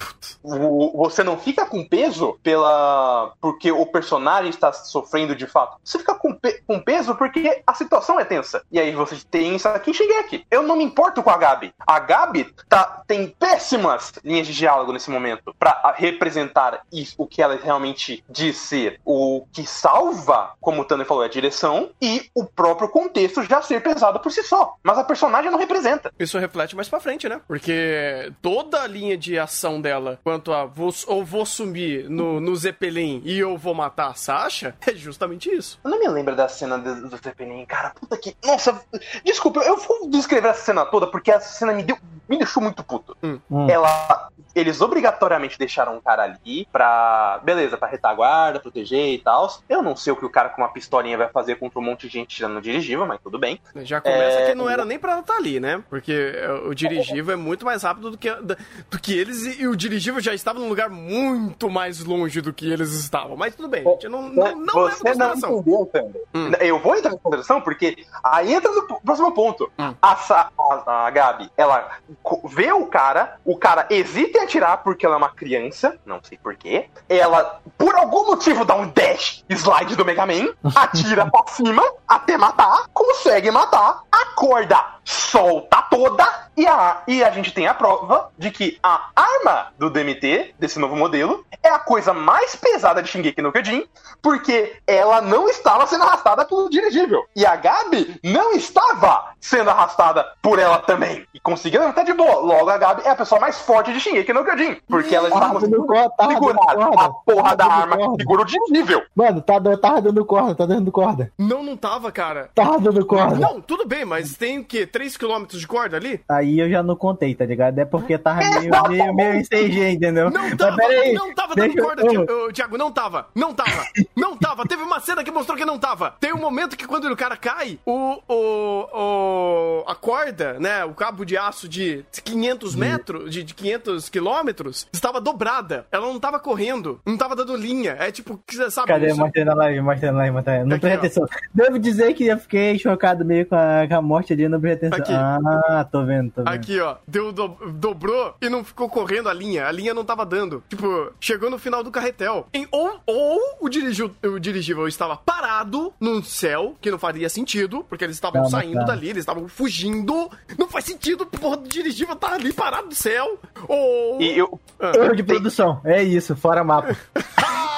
[0.43, 5.77] O, você não fica com peso pela porque o personagem está sofrendo de fato.
[5.83, 8.61] Você fica com, pe, com peso porque a situação é tensa.
[8.71, 10.45] E aí você tem isso aqui em Shingeki.
[10.49, 11.73] Eu não me importo com a Gabi.
[11.85, 17.41] A Gabi tá, tem péssimas linhas de diálogo nesse momento para representar isso, o que
[17.41, 18.99] ela realmente diz ser.
[19.05, 23.61] O que salva, como o Tanner falou, é a direção e o próprio contexto já
[23.61, 24.75] ser pesado por si só.
[24.83, 26.11] Mas a personagem não representa.
[26.19, 27.41] Isso reflete mais pra frente, né?
[27.47, 32.55] Porque toda a linha de ação dela, quanto a vou, ou vou sumir no, no
[32.55, 35.79] Zeppelin e eu vou matar a Sasha, é justamente isso.
[35.83, 37.91] Eu não me lembro da cena do, do Zeppelin, cara.
[37.91, 38.35] Puta que.
[38.43, 38.81] Nossa,
[39.23, 41.97] desculpa, eu vou descrever essa cena toda porque essa cena me deu.
[42.27, 43.17] Me deixou muito puto.
[43.23, 43.39] Hum.
[43.69, 44.29] Ela.
[44.55, 47.39] Eles obrigatoriamente deixaram um cara ali pra.
[47.43, 49.47] Beleza, pra retaguarda, proteger e tal.
[49.69, 52.07] Eu não sei o que o cara com uma pistolinha vai fazer contra um monte
[52.07, 53.59] de gente tirando no dirigível, mas tudo bem.
[53.77, 55.83] Já começa É, que não era nem pra ela estar ali, né?
[55.89, 56.33] Porque
[56.65, 60.33] o dirigível é muito mais rápido do que, do que eles e, o dirigível já
[60.33, 63.35] estava num lugar muito mais longe do que eles estavam.
[63.37, 65.59] Mas tudo bem, gente, não, não, não Você não consideração.
[65.59, 66.27] entendeu.
[66.33, 66.51] Hum.
[66.59, 69.71] Eu vou entrar em consideração porque aí entra no próximo ponto.
[69.77, 69.93] Hum.
[70.01, 70.11] A,
[70.57, 71.97] a, a Gabi, ela
[72.45, 76.37] vê o cara, o cara hesita em atirar porque ela é uma criança, não sei
[76.37, 76.89] porquê.
[77.07, 82.37] Ela, por algum motivo, dá um dash slide do Mega Man, atira pra cima até
[82.37, 88.51] matar, consegue matar, acorda, solta toda e a, e a gente tem a prova de
[88.51, 93.41] que a arma do DMT, desse novo modelo, é a coisa mais pesada de Shingeki
[93.41, 93.85] no Kyojin,
[94.21, 97.25] porque ela não estava sendo arrastada pelo dirigível.
[97.35, 101.25] E a Gabi não estava sendo arrastada por ela também.
[101.33, 102.39] E conseguiu levantar de boa.
[102.39, 105.47] Logo, a Gabi é a pessoa mais forte de Shingeki no Kyojin, porque ela estava
[105.47, 107.01] Tava dando corda, corda.
[107.01, 108.15] A porra da Tava dando arma corda.
[108.23, 109.03] segura o dirigível.
[109.15, 111.31] Mano, tá, tava dando corda, tá dando corda.
[111.37, 112.49] Não, não tava, cara.
[112.53, 113.35] Tava dando corda.
[113.35, 114.85] Não, tudo bem, mas tem o quê?
[114.87, 116.21] 3km de corda ali?
[116.29, 117.79] Aí eu já não contei, tá ligado?
[117.79, 120.29] É porque tava meio, meio, meio em CG, entendeu?
[120.29, 123.53] Não Mas tava, peraí, não tava dando deixa eu- corda, ô, Thiago, não tava, não
[123.53, 124.65] tava, não tava.
[124.67, 126.15] Teve uma cena que mostrou que não tava.
[126.19, 130.93] Tem um momento que quando o cara cai, o, o, o a corda, né, o
[130.93, 135.85] cabo de aço de 500 metros, de, de 500 quilômetros, estava dobrada.
[135.91, 137.95] Ela não tava correndo, não tava dando linha.
[137.99, 138.87] É tipo, sabe?
[138.87, 139.07] Cadê?
[139.07, 140.63] isso- Mostrando a live, mostrando a live, live.
[140.69, 141.25] Não prestei atenção.
[141.53, 144.89] Devo dizer que eu fiquei chocado meio com a, com a morte ali, não prestei
[144.89, 145.15] atenção.
[145.45, 146.53] Ah, tô vendo, tô vendo.
[146.53, 149.67] Aqui, ó, deu, do- dobrou e não ficou correndo a linha.
[149.67, 150.63] A linha não tava dando.
[150.69, 152.47] Tipo, chegou no final do carretel.
[152.53, 157.85] Em- ou ou o, dirigível, o dirigível estava parado no céu, que não faria sentido,
[157.87, 158.87] porque eles estavam Calma, saindo calma.
[158.87, 160.29] dali, eles estavam fugindo.
[160.57, 163.39] Não faz sentido, porra, o dirigível tá ali parado no céu.
[163.67, 163.98] Ou.
[164.19, 164.59] E eu.
[164.79, 164.91] Ah.
[164.95, 166.95] Erro de produção, é isso, fora mapa.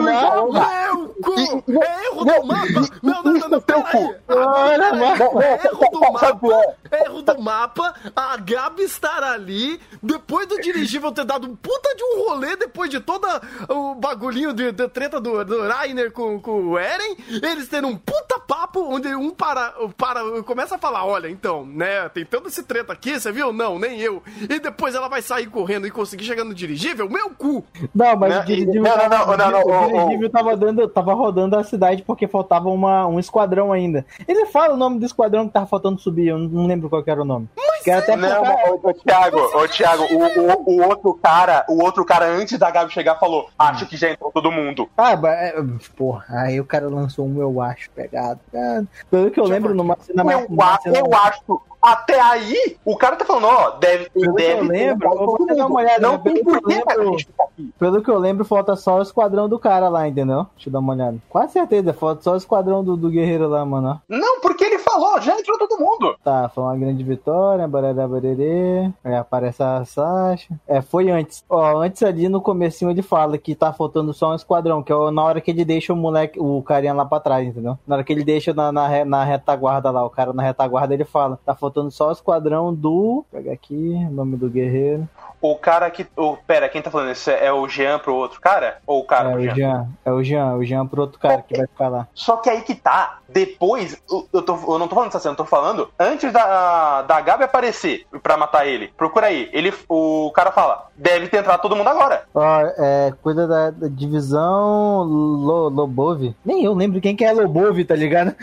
[0.00, 1.64] Meu cu!
[1.82, 2.80] É erro do mapa!
[3.02, 4.16] Não, não, não, não, peraí!
[4.28, 6.74] É erro do mapa!
[6.90, 7.04] é?
[7.04, 12.02] Erro do mapa, a Gabi estar ali, depois do dirigível ter dado um puta de
[12.02, 16.68] um rolê, depois de toda o bagulhinho de, de treta do, do Rainer com, com
[16.68, 21.28] o Eren, eles terem um puta papo onde um para, para começa a falar: olha,
[21.28, 23.52] então, né, tem todo esse treta aqui, você viu?
[23.52, 24.22] Não, nem eu.
[24.48, 27.64] E depois ela vai sair correndo e conseguir chegar no dirigível, meu cu!
[27.94, 30.88] Não, mas Não, o dirigível, não, não, tava- não, não, o não, dirigível tava, dando,
[30.88, 34.04] tava rodando a cidade porque faltava uma, um esquadrão ainda.
[34.26, 37.10] Ele fala o nome do esquadrão que tava faltando subir, eu não lembro qual que
[37.10, 37.48] era o nome.
[37.82, 41.64] que era até Não, pra- ô, ô, Thiago, ô, Thiago, o, o, o outro cara,
[41.68, 44.88] o outro cara antes da Gabi chegar falou, acho que já entrou todo mundo.
[44.96, 45.54] Ah, ba- é,
[45.96, 48.40] porra, aí o cara lançou um eu acho pegado.
[48.54, 50.46] Ah, pelo que eu lembro, numa cena mais.
[50.86, 51.40] Eu, eu acho,
[51.84, 55.46] até aí, o cara tá falando, ó, deve, Pelo que deve eu lembro, eu vou
[55.46, 56.18] dar uma olhada, Não né?
[56.18, 56.92] tem Pelo que eu porquê
[57.38, 57.74] aqui.
[57.78, 60.46] Pelo que eu lembro, falta só o esquadrão do cara lá, entendeu?
[60.54, 61.18] Deixa eu dar uma olhada.
[61.28, 64.00] Quase certeza, falta só o esquadrão do, do guerreiro lá, mano.
[64.08, 66.16] Não, porque ele falou, já entrou todo mundo.
[66.24, 68.90] Tá, foi uma grande vitória, barará, barerê.
[69.04, 70.54] Aí aparece a Sasha.
[70.66, 71.44] É, foi antes.
[71.48, 75.10] Ó, antes ali no comecinho ele fala que tá faltando só um esquadrão, que é
[75.10, 77.78] na hora que ele deixa o moleque, o carinha lá pra trás, entendeu?
[77.86, 81.04] Na hora que ele deixa na, na, na retaguarda lá, o cara na retaguarda ele
[81.04, 83.24] fala, tá faltando só o esquadrão do...
[83.24, 83.74] Vou pegar aqui,
[84.08, 85.08] o nome do guerreiro.
[85.40, 86.06] O cara que.
[86.16, 87.28] O, pera, quem tá falando isso?
[87.30, 88.78] É o Jean pro outro cara?
[88.86, 89.54] Ou o cara É pro o Jean?
[89.54, 92.08] Jean, é o Jean, o Jean pro outro cara que vai ficar lá.
[92.14, 93.18] Só que aí que tá.
[93.28, 97.02] Depois, eu, eu tô- eu não tô falando dessa cena, eu tô falando antes da,
[97.02, 98.88] da Gabi aparecer pra matar ele.
[98.96, 99.50] Procura aí.
[99.52, 102.22] Ele, o cara fala: deve ter entrado todo mundo agora.
[102.34, 106.34] Ó, é, coisa da, da divisão Lo, Lobov.
[106.42, 108.34] Nem eu lembro quem que é Lobov, tá ligado?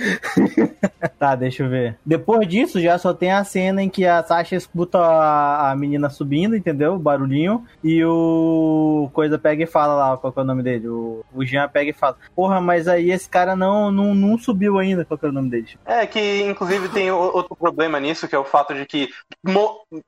[1.18, 1.98] tá, deixa eu ver.
[2.06, 6.10] Depois disso, já só tem a cena em que a Sasha escuta a, a menina
[6.10, 6.96] subindo, entendeu?
[6.96, 7.64] O barulhinho.
[7.84, 10.88] E o Coisa pega e fala lá, qual que é o nome dele?
[10.88, 14.80] O, o Jean pega e fala, porra, mas aí esse cara não, não, não subiu
[14.80, 15.78] ainda, qual que é o nome dele?
[15.86, 19.10] É, que inclusive tem outro problema nisso, que é o fato de que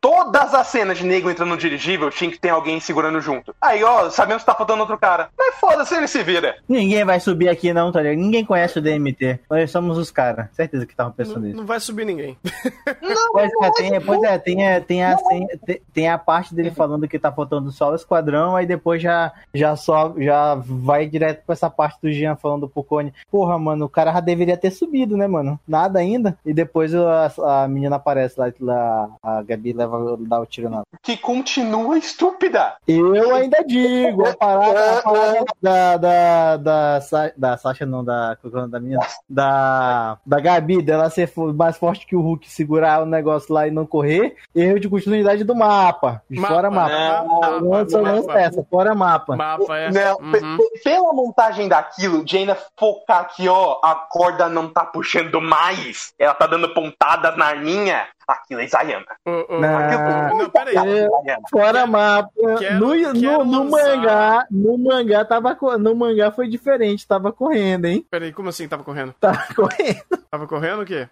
[0.02, 3.56] todas as cenas de nego entrando no dirigível tinha que ter alguém segurando junto.
[3.62, 5.30] Aí, ó, sabemos que tá faltando outro cara.
[5.38, 6.56] Mas foda-se, ele se vira.
[6.68, 8.18] Ninguém vai subir aqui não, tá ligado?
[8.18, 9.42] Ninguém conhece o DMT.
[9.48, 10.48] Nós somos os caras.
[10.54, 11.58] Certeza que estavam pensando não, nisso.
[11.58, 12.36] Não vai subir ninguém.
[13.04, 15.48] Não, pois, é, tem, pois é, tem, é, tem, a, tem,
[15.94, 19.76] tem a parte dele falando que tá faltando só o esquadrão, aí depois já, já,
[19.76, 23.14] só, já vai direto pra essa parte do Jean falando pro Cone.
[23.30, 25.60] Porra, mano, o cara já deveria ter subido, né, mano?
[25.68, 26.38] Nada ainda.
[26.46, 27.32] E depois a,
[27.64, 30.84] a menina aparece lá, lá, a Gabi leva dá o tiro nela.
[31.02, 32.76] Que continua estúpida.
[32.88, 37.00] Eu ainda digo, a parada, a parada da, da, da,
[37.36, 42.16] da, Sasha, não, da, é da minha, da, da Gabi, dela ser mais forte que
[42.16, 46.22] o Hulk, segurar o negócio lá e não correr, erro de continuidade do mapa.
[46.30, 46.94] mapa fora mapa.
[46.94, 49.36] Não, não, não, não essa, fora mapa.
[49.36, 49.92] Mapa, é.
[49.92, 50.58] Não, uhum.
[50.84, 56.34] Pela montagem daquilo, de ainda focar aqui, ó, a corda não tá puxando mais, ela
[56.34, 59.06] tá dando pontadas na arminha, aquilo é Isayama.
[59.26, 60.76] Uh, uh, não, aquilo, não, peraí.
[60.76, 62.30] É, fora mapa.
[62.60, 67.86] Quero, no, quero no, no mangá, no mangá tava no mangá foi diferente, tava correndo,
[67.86, 68.06] hein?
[68.10, 69.14] Peraí, como assim tava correndo?
[69.20, 70.04] Tava correndo.
[70.30, 71.08] Tava correndo o quê?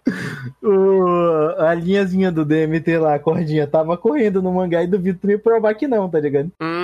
[0.62, 5.26] O, a linhazinha do DMT lá, a cordinha, tava correndo no mangá e duvido tu
[5.26, 6.50] me provar que não, tá ligado?
[6.60, 6.81] Hum,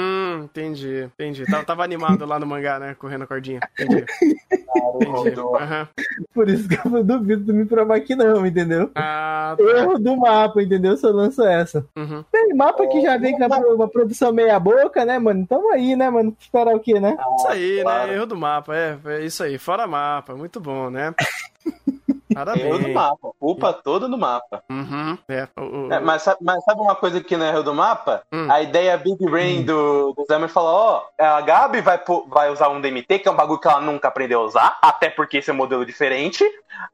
[0.59, 1.47] entendi, entendi.
[1.47, 2.95] Tava, tava animado lá no mangá, né?
[2.99, 3.61] Correndo a cordinha.
[3.79, 4.05] Entendi.
[4.25, 5.41] entendi.
[5.41, 5.87] Uhum.
[6.35, 8.91] Por isso que eu duvido tu me provar que não, entendeu?
[8.95, 9.65] Ah, tá.
[9.65, 10.97] Erro do mapa, entendeu?
[10.97, 11.87] Se eu lanço essa.
[11.97, 12.25] Uhum.
[12.31, 13.45] Tem mapa que já vem com
[13.75, 15.47] uma produção meia boca, né, mano?
[15.47, 16.37] Tamo aí, né, mano?
[16.39, 17.17] Esperar o quê, né?
[17.37, 18.15] Isso aí, né?
[18.15, 19.59] Erro do mapa, é, é isso aí.
[19.59, 21.15] Fora mapa, muito bom, né?
[22.39, 22.67] Parabéns.
[22.67, 23.31] Erro do mapa.
[23.41, 24.63] Culpa toda do mapa.
[24.71, 25.19] Uhum.
[25.29, 28.23] É, o, é, mas, mas, sabe uma coisa que não é do mapa?
[28.33, 28.47] Hum.
[28.49, 29.65] A ideia Big Brain hum.
[29.65, 33.37] do, do falou: ó, oh, a Gabi vai, vai usar um DMT, que é um
[33.37, 36.45] bagulho que ela nunca aprendeu a usar, até porque esse é um modelo diferente.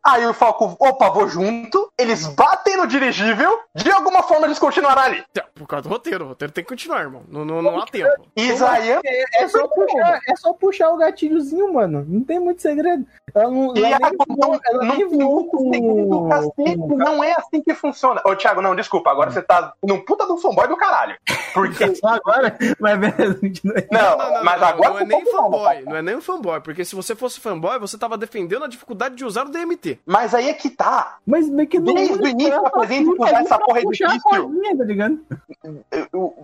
[0.04, 1.90] Aí o Falco, opa, vou junto.
[1.98, 5.24] Eles batem no dirigível, de alguma forma eles continuaram ali.
[5.36, 7.22] É, por causa do roteiro, o roteiro tem que continuar, irmão.
[7.28, 8.08] Não, não, não há tempo.
[8.36, 12.04] É, é, só puxar, é só puxar o gatilhozinho, mano.
[12.08, 13.06] Não tem muito segredo.
[13.34, 16.28] Ela não, ela nem, não, ela não, voou com...
[16.28, 18.20] cacete, não é assim que funciona.
[18.24, 21.16] Ô, Thiago, não, desculpa, agora você tá num puta do fanboy do caralho.
[21.52, 21.94] Porque.
[21.96, 22.56] Só agora?
[22.78, 23.08] Mas não,
[23.90, 24.90] não, não, mas agora.
[24.90, 28.16] Não é nem fanboy, não é nem fanboy, porque se você fosse fanboy, você tava
[28.18, 29.98] defendendo a dificuldade de usar o DMT.
[30.06, 31.16] Mas aí é que tá.
[31.26, 34.20] Mas que Desde o início apresenta que usar essa porra é difícil.
[34.30, 34.40] Tá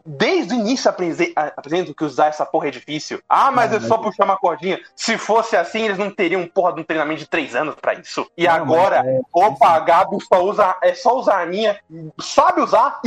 [0.04, 3.20] Desde o início apresenta que usar essa porra é difícil.
[3.28, 4.80] Ah, mas é só puxar uma cordinha.
[4.94, 8.26] Se fosse assim, eles não teriam porra de um treinamento de três anos pra isso.
[8.36, 11.78] E não, agora, é, opa, a Gabi só usa, é só usar a minha,
[12.18, 13.00] sabe usar,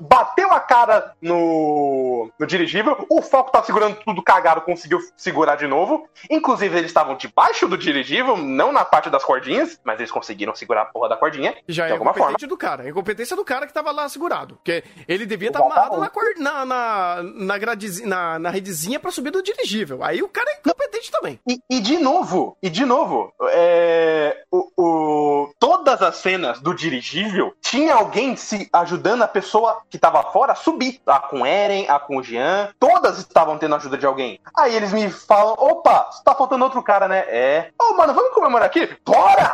[0.00, 5.66] bateu a cara no, no dirigível, o Foco tá segurando tudo cagado, conseguiu segurar de
[5.66, 6.06] novo.
[6.30, 10.82] Inclusive, eles estavam debaixo do dirigível, não na parte das cordinhas, mas eles conseguiram segurar
[10.82, 11.54] a porra da cordinha.
[11.68, 12.36] Já de é alguma forma.
[12.36, 14.56] do cara, é incompetência do cara que tava lá segurado.
[14.56, 19.10] Porque ele devia estar tá amarrado na, na, na, na, gradizinha, na, na redezinha pra
[19.10, 20.02] subir do dirigível.
[20.02, 21.40] Aí o cara é incompetente também.
[21.48, 27.54] E, e de novo, e de novo, é, o, o, todas as cenas do dirigível
[27.60, 31.00] tinha alguém se ajudando a pessoa que tava fora a subir.
[31.06, 34.40] A com Eren, a com o Jean, todas estavam tendo ajuda de alguém.
[34.56, 37.24] Aí eles me falam: opa, tá faltando outro cara, né?
[37.28, 37.70] É.
[37.80, 38.88] Ô, oh, mano, vamos comemorar aqui?
[39.04, 39.53] Bora!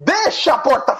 [0.00, 0.96] Deixa a porta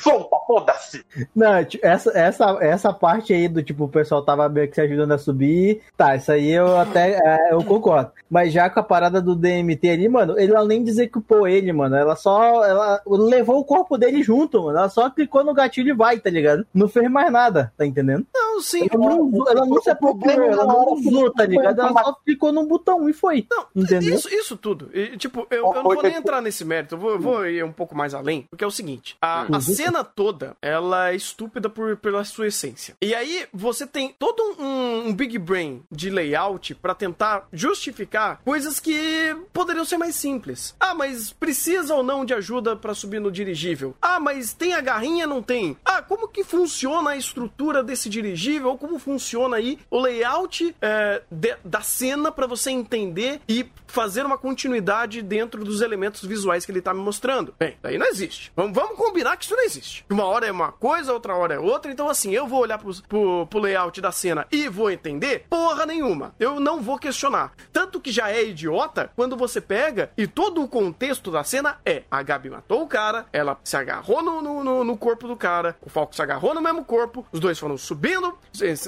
[0.00, 1.04] solta, foda-se!
[1.34, 5.10] Não, essa, essa, essa parte aí do tipo, o pessoal tava meio que se ajudando
[5.12, 5.82] a subir.
[5.96, 8.12] Tá, isso aí eu até é, eu concordo.
[8.30, 11.48] Mas já com a parada do DMT ali, mano, ele além de dizer que pô
[11.48, 12.64] ele, mano, ela só.
[12.64, 14.78] Ela levou o corpo dele junto, mano.
[14.78, 16.64] Ela só clicou no gatilho e vai, tá ligado?
[16.72, 18.24] Não fez mais nada, tá entendendo?
[18.32, 18.86] Não, sim.
[18.90, 21.80] Ela não, ela não se apropriou, ela não usou, tá ligado?
[21.80, 23.46] Ela só clicou num botão e foi.
[23.50, 24.14] Não, entendeu?
[24.14, 24.90] Isso, isso tudo.
[24.94, 27.64] E, tipo, eu, eu não vou nem entrar nesse mérito, eu vou, eu vou ir
[27.64, 28.43] um pouco mais além.
[28.50, 32.96] Porque é o seguinte: a, a cena toda, ela é estúpida por, pela sua essência.
[33.00, 38.80] E aí você tem todo um, um big brain de layout para tentar justificar coisas
[38.80, 40.74] que poderiam ser mais simples.
[40.78, 43.94] Ah, mas precisa ou não de ajuda para subir no dirigível?
[44.00, 45.26] Ah, mas tem a garrinha?
[45.26, 45.76] Não tem?
[45.84, 48.70] Ah, como que funciona a estrutura desse dirigível?
[48.70, 54.26] Ou como funciona aí o layout é, de, da cena para você entender e fazer
[54.26, 57.54] uma continuidade dentro dos elementos visuais que ele tá me mostrando?
[57.58, 58.52] Bem, daí não existe.
[58.54, 60.04] Vamos, vamos combinar que isso não existe.
[60.10, 61.90] Uma hora é uma coisa, outra hora é outra.
[61.90, 65.46] Então, assim, eu vou olhar pro, pro, pro layout da cena e vou entender?
[65.48, 66.34] Porra nenhuma.
[66.38, 67.52] Eu não vou questionar.
[67.72, 71.78] Tanto Tanto que já é idiota quando você pega e todo o contexto da cena
[71.86, 75.76] é: a Gabi matou o cara, ela se agarrou no, no, no corpo do cara,
[75.80, 78.36] o Falco se agarrou no mesmo corpo, os dois foram subindo,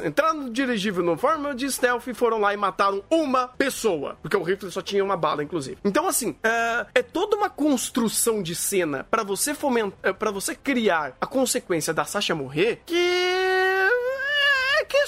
[0.05, 4.19] entrando no dirigível no forma de stealth e foram lá e mataram uma pessoa.
[4.21, 5.79] Porque o rifle só tinha uma bala, inclusive.
[5.85, 10.55] Então, assim, é, é toda uma construção de cena para você fomentar, é, para você
[10.55, 12.95] criar a consequência da Sasha morrer que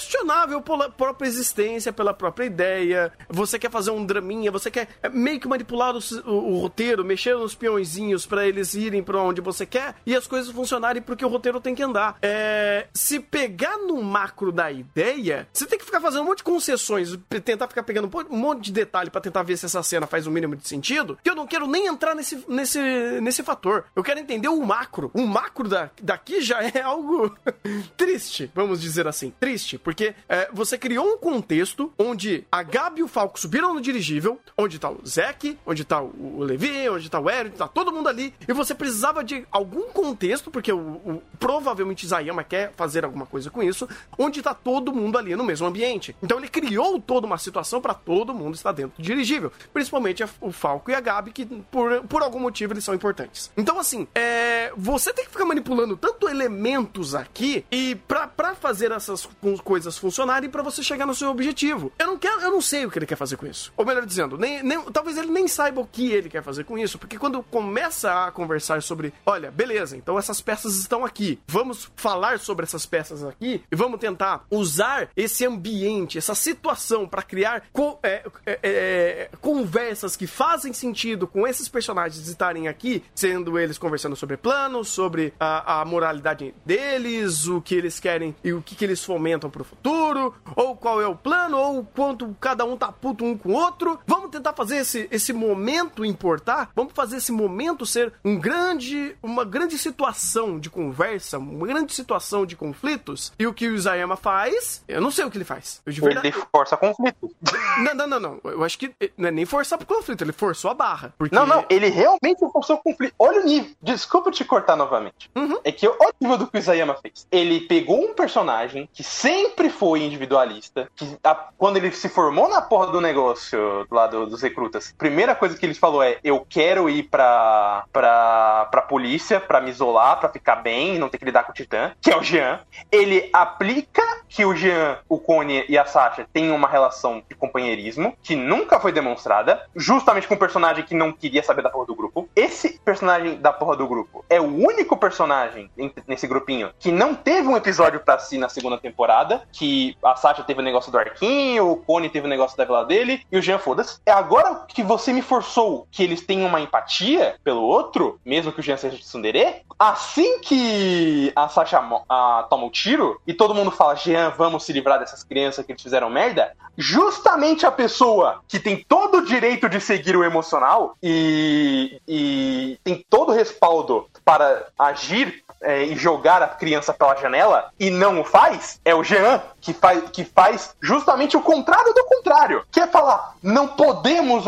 [0.09, 3.13] questionável pela própria existência, pela própria ideia.
[3.29, 7.35] Você quer fazer um draminha, você quer meio que manipular o, o, o roteiro, mexer
[7.35, 11.29] nos peõezinhos para eles irem para onde você quer e as coisas funcionarem porque o
[11.29, 12.17] roteiro tem que andar.
[12.23, 16.43] É, se pegar no macro da ideia, você tem que ficar fazendo um monte de
[16.43, 20.25] concessões, tentar ficar pegando um monte de detalhe para tentar ver se essa cena faz
[20.25, 21.19] o mínimo de sentido.
[21.23, 22.79] Que eu não quero nem entrar nesse, nesse,
[23.21, 23.85] nesse fator.
[23.95, 25.11] Eu quero entender o macro.
[25.13, 27.35] O macro da, daqui já é algo
[27.95, 29.31] triste, vamos dizer assim.
[29.39, 33.81] Triste, porque é, você criou um contexto onde a Gabi e o Falco subiram no
[33.81, 37.91] dirigível, onde tá o Zack, onde tá o Levi, onde tá o Eric, tá todo
[37.91, 43.05] mundo ali, e você precisava de algum contexto, porque o, o provavelmente Isayama quer fazer
[43.05, 46.15] alguma coisa com isso, onde tá todo mundo ali no mesmo ambiente.
[46.21, 50.51] Então ele criou toda uma situação para todo mundo estar dentro do dirigível, principalmente o
[50.51, 53.51] Falco e a Gabi, que por, por algum motivo eles são importantes.
[53.55, 59.27] Então, assim, é, você tem que ficar manipulando tanto elementos aqui, e para fazer essas
[59.63, 61.91] coisas funcionarem para você chegar no seu objetivo.
[61.97, 63.71] Eu não quero, eu não sei o que ele quer fazer com isso.
[63.75, 66.77] Ou melhor dizendo, nem, nem, talvez ele nem saiba o que ele quer fazer com
[66.77, 71.91] isso, porque quando começa a conversar sobre, olha, beleza, então essas peças estão aqui, vamos
[71.95, 77.63] falar sobre essas peças aqui e vamos tentar usar esse ambiente, essa situação para criar
[77.71, 83.77] co é, é, é, conversas que fazem sentido com esses personagens estarem aqui, sendo eles
[83.77, 88.75] conversando sobre planos, sobre a, a moralidade deles, o que eles querem e o que,
[88.75, 92.75] que eles fomentam pro futuro futuro, ou qual é o plano, ou quanto cada um
[92.75, 93.99] tá puto um com o outro.
[94.05, 99.45] Vamos tentar fazer esse, esse momento importar, vamos fazer esse momento ser um grande, uma
[99.45, 103.31] grande situação de conversa, uma grande situação de conflitos.
[103.39, 105.81] E o que o Isayama faz, eu não sei o que ele faz.
[105.85, 106.27] Eu de verdade...
[106.27, 107.29] Ele força conflito.
[107.79, 108.41] Não, não, não, não.
[108.43, 111.13] Eu acho que não é nem forçar pro conflito, ele forçou a barra.
[111.17, 111.33] Porque...
[111.33, 113.13] Não, não, ele realmente forçou o conflito.
[113.17, 113.71] Olha o nível.
[113.81, 115.29] Desculpa te cortar novamente.
[115.35, 115.59] Uhum.
[115.63, 117.25] É que olha o nível do que o Isayama fez.
[117.31, 122.61] Ele pegou um personagem que sempre foi individualista, que a, quando ele se formou na
[122.61, 126.89] porra do negócio lá do, dos recrutas, primeira coisa que ele falou é: eu quero
[126.89, 131.25] ir pra, pra, pra polícia pra me isolar, pra ficar bem e não ter que
[131.25, 132.59] lidar com o Titã, que é o Jean.
[132.91, 138.15] Ele aplica que o Jean, o Cone e a Sasha têm uma relação de companheirismo
[138.21, 141.95] que nunca foi demonstrada, justamente com um personagem que não queria saber da porra do
[141.95, 142.29] grupo.
[142.35, 145.69] Esse personagem da porra do grupo é o único personagem
[146.07, 150.41] nesse grupinho que não teve um episódio para si na segunda temporada, que a Sasha
[150.41, 153.41] teve o negócio do arquinho, o Cone teve o negócio da vila dele, e o
[153.41, 153.99] Jean foda-se.
[154.05, 158.61] É agora que você me forçou que eles tenham uma empatia pelo outro, mesmo que
[158.61, 163.53] o Jean seja de Sundere, assim que a Sasha a, toma o tiro, e todo
[163.53, 168.41] mundo fala, Jean, vamos se livrar dessas crianças que eles fizeram merda, justamente a pessoa
[168.47, 174.07] que tem todo o direito de seguir o emocional e, e tem todo o respaldo
[174.23, 179.03] para agir é, e jogar a criança pela janela e não o faz, é o
[179.03, 182.63] Jean, que faz, que faz justamente o contrário do contrário.
[182.71, 184.45] Que é falar, não podemos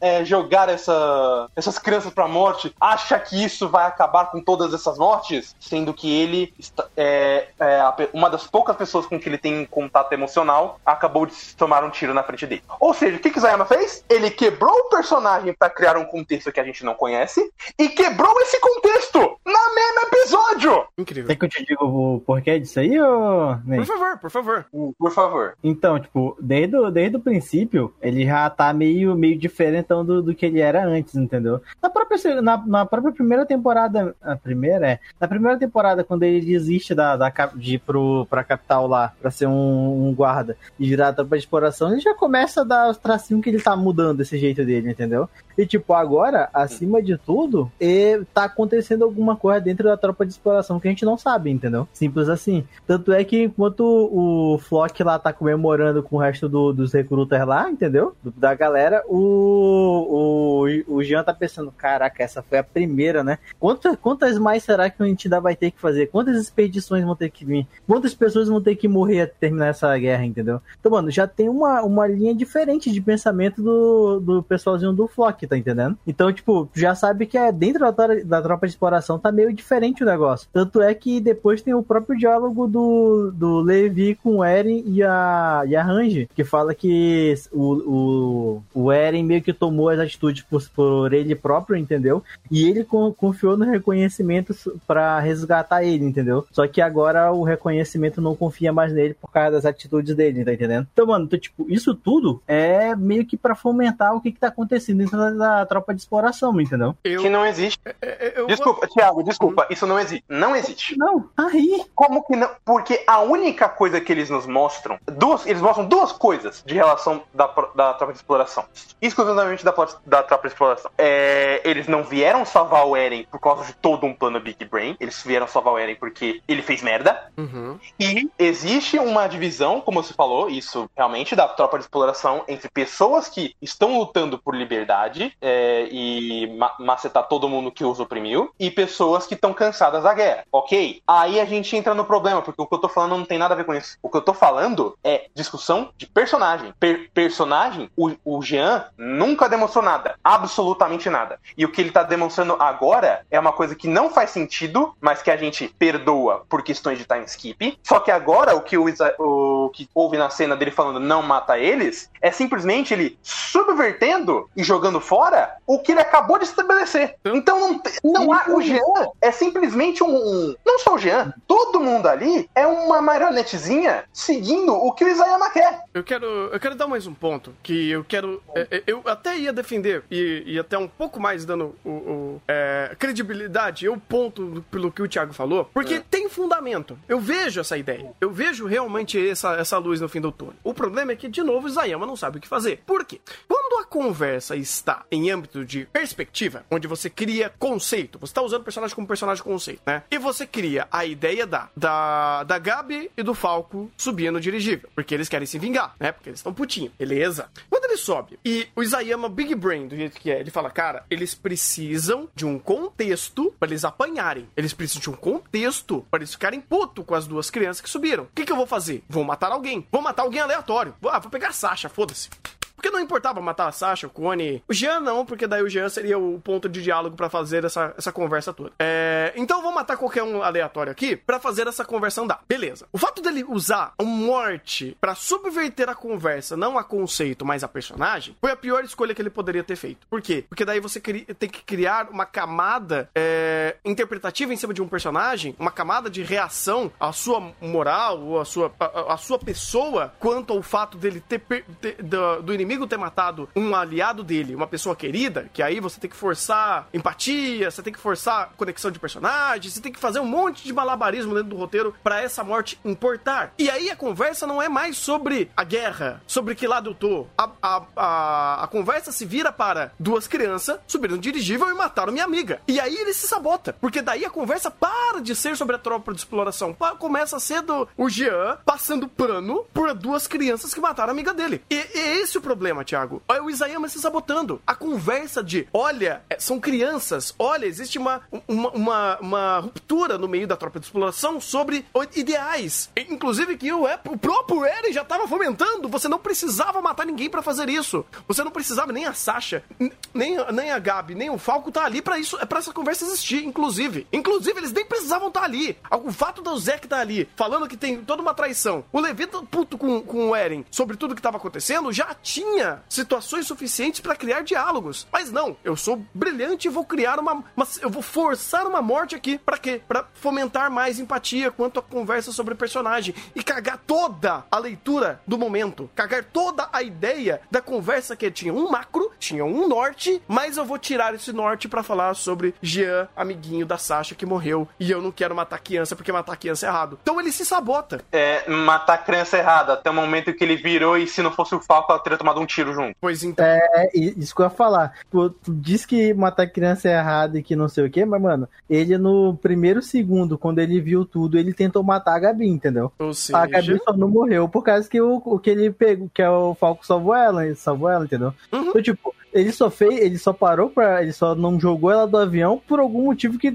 [0.00, 4.98] é, jogar essa, essas crianças pra morte, acha que isso vai acabar com todas essas
[4.98, 6.52] mortes, sendo que ele,
[6.96, 11.84] é, é, uma das poucas pessoas com que ele tem contato emocional, acabou de tomar
[11.84, 12.64] um tiro na frente dele.
[12.80, 14.04] Ou seja, o que, que Zayama fez?
[14.08, 18.40] Ele quebrou o personagem para criar um contexto que a gente não conhece e quebrou
[18.42, 20.53] esse contexto na mesma episódio!
[20.96, 21.28] Incrível.
[21.28, 23.56] Tem que eu te digo o porquê disso aí, ou...
[23.66, 24.66] Por favor, por favor.
[24.98, 25.54] Por favor.
[25.62, 30.34] Então, tipo, desde o, desde o princípio, ele já tá meio, meio diferentão do, do
[30.34, 31.60] que ele era antes, entendeu?
[31.82, 36.44] Na própria, na, na própria primeira temporada, a primeira é, na primeira temporada, quando ele
[36.44, 40.88] desiste da, da, de ir pro, pra capital lá, pra ser um, um guarda, e
[40.88, 43.76] virar a tropa de exploração, ele já começa a dar os tracinhos que ele tá
[43.76, 45.28] mudando esse jeito dele, entendeu?
[45.56, 50.32] E, tipo, agora, acima de tudo, e tá acontecendo alguma coisa dentro da tropa de
[50.44, 51.88] exploração que a gente não sabe, entendeu?
[51.92, 52.64] Simples assim.
[52.86, 57.46] Tanto é que enquanto o Flock lá tá comemorando com o resto do, dos recrutas
[57.46, 58.14] lá, entendeu?
[58.36, 63.38] Da galera, o, o, o Jean tá pensando, caraca, essa foi a primeira, né?
[63.58, 66.08] Quantas, quantas mais será que a ainda vai ter que fazer?
[66.08, 67.66] Quantas expedições vão ter que vir?
[67.86, 70.60] Quantas pessoas vão ter que morrer até terminar essa guerra, entendeu?
[70.78, 75.46] Então, mano, já tem uma, uma linha diferente de pensamento do, do pessoalzinho do Flock,
[75.46, 75.96] tá entendendo?
[76.06, 80.02] Então, tipo, já sabe que é dentro da, da tropa de exploração tá meio diferente
[80.02, 80.33] o negócio.
[80.52, 85.02] Tanto é que depois tem o próprio diálogo do, do Levi com o Eren e
[85.02, 89.98] a, e a Range, que fala que o, o, o Eren meio que tomou as
[89.98, 92.22] atitudes por, por ele próprio, entendeu?
[92.50, 94.54] E ele confiou no reconhecimento
[94.86, 96.46] para resgatar ele, entendeu?
[96.50, 100.52] Só que agora o reconhecimento não confia mais nele por causa das atitudes dele, tá
[100.52, 100.86] entendendo?
[100.92, 104.48] Então, mano, então, tipo, isso tudo é meio que para fomentar o que, que tá
[104.48, 106.96] acontecendo dentro da tropa de exploração, entendeu?
[107.04, 107.22] Eu...
[107.22, 107.80] Que não existe.
[107.84, 108.88] É, é, eu desculpa, vou...
[108.88, 109.62] Thiago, desculpa.
[109.62, 109.66] Hum.
[109.70, 110.23] Isso não existe.
[110.28, 110.96] Não existe.
[110.98, 111.28] Não.
[111.36, 111.84] Aí.
[111.94, 112.50] Como que não?
[112.64, 117.22] Porque a única coisa que eles nos mostram, duas, eles mostram duas coisas de relação
[117.32, 118.64] da, da tropa de exploração.
[119.00, 119.74] Exclusivamente da,
[120.06, 120.90] da tropa de exploração.
[120.96, 124.96] É, eles não vieram salvar o Eren por causa de todo um plano Big Brain.
[124.98, 127.30] Eles vieram salvar o Eren porque ele fez merda.
[127.36, 127.78] Uhum.
[127.98, 133.28] E existe uma divisão, como você falou, isso realmente, da tropa de exploração entre pessoas
[133.28, 138.70] que estão lutando por liberdade é, e ma macetar todo mundo que os oprimiu e
[138.70, 140.44] pessoas que estão cansadas da guerra.
[140.50, 141.02] Ok?
[141.06, 143.54] Aí a gente entra no problema, porque o que eu tô falando não tem nada
[143.54, 143.98] a ver com isso.
[144.02, 146.72] O que eu tô falando é discussão de personagem.
[146.80, 150.16] Per personagem, o, o Jean nunca demonstrou nada.
[150.22, 151.38] Absolutamente nada.
[151.56, 155.22] E o que ele tá demonstrando agora é uma coisa que não faz sentido, mas
[155.22, 157.78] que a gente perdoa por questões de time skip.
[157.82, 158.86] Só que agora o que, o,
[159.18, 164.62] o que houve na cena dele falando não mata eles é simplesmente ele subvertendo e
[164.62, 167.16] jogando fora o que ele acabou de estabelecer.
[167.24, 168.44] Então não, não há.
[168.48, 168.80] O Jean
[169.20, 170.54] é simplesmente um.
[170.64, 175.50] Não só o Jean, todo mundo ali é uma marionetezinha seguindo o que o Isayama
[175.50, 175.82] quer.
[175.92, 178.42] Eu quero, eu quero dar mais um ponto que eu quero.
[178.54, 182.42] É, é, eu até ia defender e, e até um pouco mais dando o, o
[182.48, 186.00] é, credibilidade, eu ponto pelo que o Thiago falou, porque é.
[186.00, 186.98] tem fundamento.
[187.08, 188.12] Eu vejo essa ideia.
[188.20, 190.54] Eu vejo realmente essa, essa luz no fim do túnel.
[190.62, 192.82] O problema é que, de novo, o Isayama não sabe o que fazer.
[192.86, 193.20] Por quê?
[193.48, 198.62] Quando a conversa está em âmbito de perspectiva, onde você cria conceito, você está usando
[198.62, 199.93] o personagem como personagem conceito, né?
[200.10, 204.88] E você cria a ideia da, da, da Gabi e do Falco subindo no dirigível,
[204.94, 206.12] porque eles querem se vingar, né?
[206.12, 207.48] Porque eles estão putinhos, beleza?
[207.70, 211.04] Quando ele sobe e o Isayama Big Brain, do jeito que é, ele fala, cara,
[211.10, 214.48] eles precisam de um contexto para eles apanharem.
[214.56, 218.24] Eles precisam de um contexto para eles ficarem puto com as duas crianças que subiram.
[218.24, 219.02] O que, que eu vou fazer?
[219.08, 219.86] Vou matar alguém.
[219.90, 220.94] Vou matar alguém aleatório.
[221.06, 222.28] Ah, vou pegar a Sasha, foda-se.
[222.76, 224.62] Porque não importava matar a Sasha, o Cone.
[224.68, 227.94] O Jean não, porque daí o Jean seria o ponto de diálogo para fazer essa,
[227.96, 228.72] essa conversa toda.
[228.78, 232.42] É, então vou matar qualquer um aleatório aqui para fazer essa conversa andar.
[232.48, 232.86] Beleza.
[232.92, 237.68] O fato dele usar um morte para subverter a conversa, não a conceito, mas a
[237.68, 240.06] personagem, foi a pior escolha que ele poderia ter feito.
[240.08, 240.44] Por quê?
[240.48, 245.54] Porque daí você tem que criar uma camada é, interpretativa em cima de um personagem,
[245.58, 250.52] uma camada de reação à sua moral ou à sua, à, à sua pessoa quanto
[250.52, 251.40] ao fato dele ter,
[251.80, 255.80] ter do, do inimigo inimigo ter matado um aliado dele, uma pessoa querida, que aí
[255.80, 259.98] você tem que forçar empatia, você tem que forçar conexão de personagens, você tem que
[259.98, 263.52] fazer um monte de malabarismo dentro do roteiro para essa morte importar.
[263.58, 267.26] E aí a conversa não é mais sobre a guerra, sobre que lado eu tô.
[267.38, 272.12] A, a, a, a conversa se vira para duas crianças subiram um dirigível e mataram
[272.12, 272.60] minha amiga.
[272.66, 276.12] E aí ele se sabota, porque daí a conversa para de ser sobre a tropa
[276.12, 281.10] de exploração, começa a ser do o Jean passando pano por duas crianças que mataram
[281.10, 281.62] a amiga dele.
[281.70, 283.20] E, e esse é o problema problema, Thiago.
[283.28, 284.62] É o Isayama se sabotando.
[284.64, 290.28] A conversa de, olha, é, são crianças, olha, existe uma, uma, uma, uma ruptura no
[290.28, 291.84] meio da tropa de exploração sobre
[292.14, 292.90] ideais.
[292.96, 295.88] Inclusive que o, o próprio Eren já estava fomentando.
[295.88, 298.06] Você não precisava matar ninguém para fazer isso.
[298.28, 299.64] Você não precisava nem a Sasha,
[300.12, 303.04] nem, nem a Gabi, nem o Falco tá ali para isso, é para essa conversa
[303.04, 304.06] existir, inclusive.
[304.12, 305.76] Inclusive, eles nem precisavam estar tá ali.
[306.04, 309.42] O fato do Zeke tá ali, falando que tem toda uma traição, o Levi tá
[309.42, 314.00] puto com, com o Eren sobre tudo que estava acontecendo, já tinha tinha situações suficientes
[314.00, 315.06] para criar diálogos.
[315.10, 319.14] Mas não, eu sou brilhante e vou criar uma, uma eu vou forçar uma morte
[319.14, 319.80] aqui para quê?
[319.88, 325.20] Para fomentar mais empatia quanto à conversa sobre o personagem e cagar toda a leitura
[325.26, 330.22] do momento, cagar toda a ideia da conversa que tinha um macro, tinha um norte,
[330.28, 334.68] mas eu vou tirar esse norte para falar sobre Jean, amiguinho da Sasha que morreu
[334.78, 336.98] e eu não quero matar criança porque matar criança é errado.
[337.02, 338.04] Então ele se sabota.
[338.12, 341.54] É, matar criança é errado, até o momento que ele virou e se não fosse
[341.54, 342.96] o Falco ela teria um um tiro junto.
[343.00, 343.44] Pois então.
[343.44, 344.94] É, isso que eu ia falar.
[345.10, 348.22] Tu, tu diz que matar criança é errado e que não sei o que, mas,
[348.22, 352.92] mano, ele no primeiro segundo, quando ele viu tudo, ele tentou matar a Gabi, entendeu?
[352.98, 353.38] Ou seja...
[353.38, 356.30] A Gabi só não morreu por causa que o, o que ele pegou, que é
[356.30, 358.32] o Falco salvou ela, salvou ela, entendeu?
[358.52, 358.68] Uhum.
[358.68, 361.02] Então, tipo, ele só fez, ele só parou pra.
[361.02, 363.52] Ele só não jogou ela do avião por algum motivo que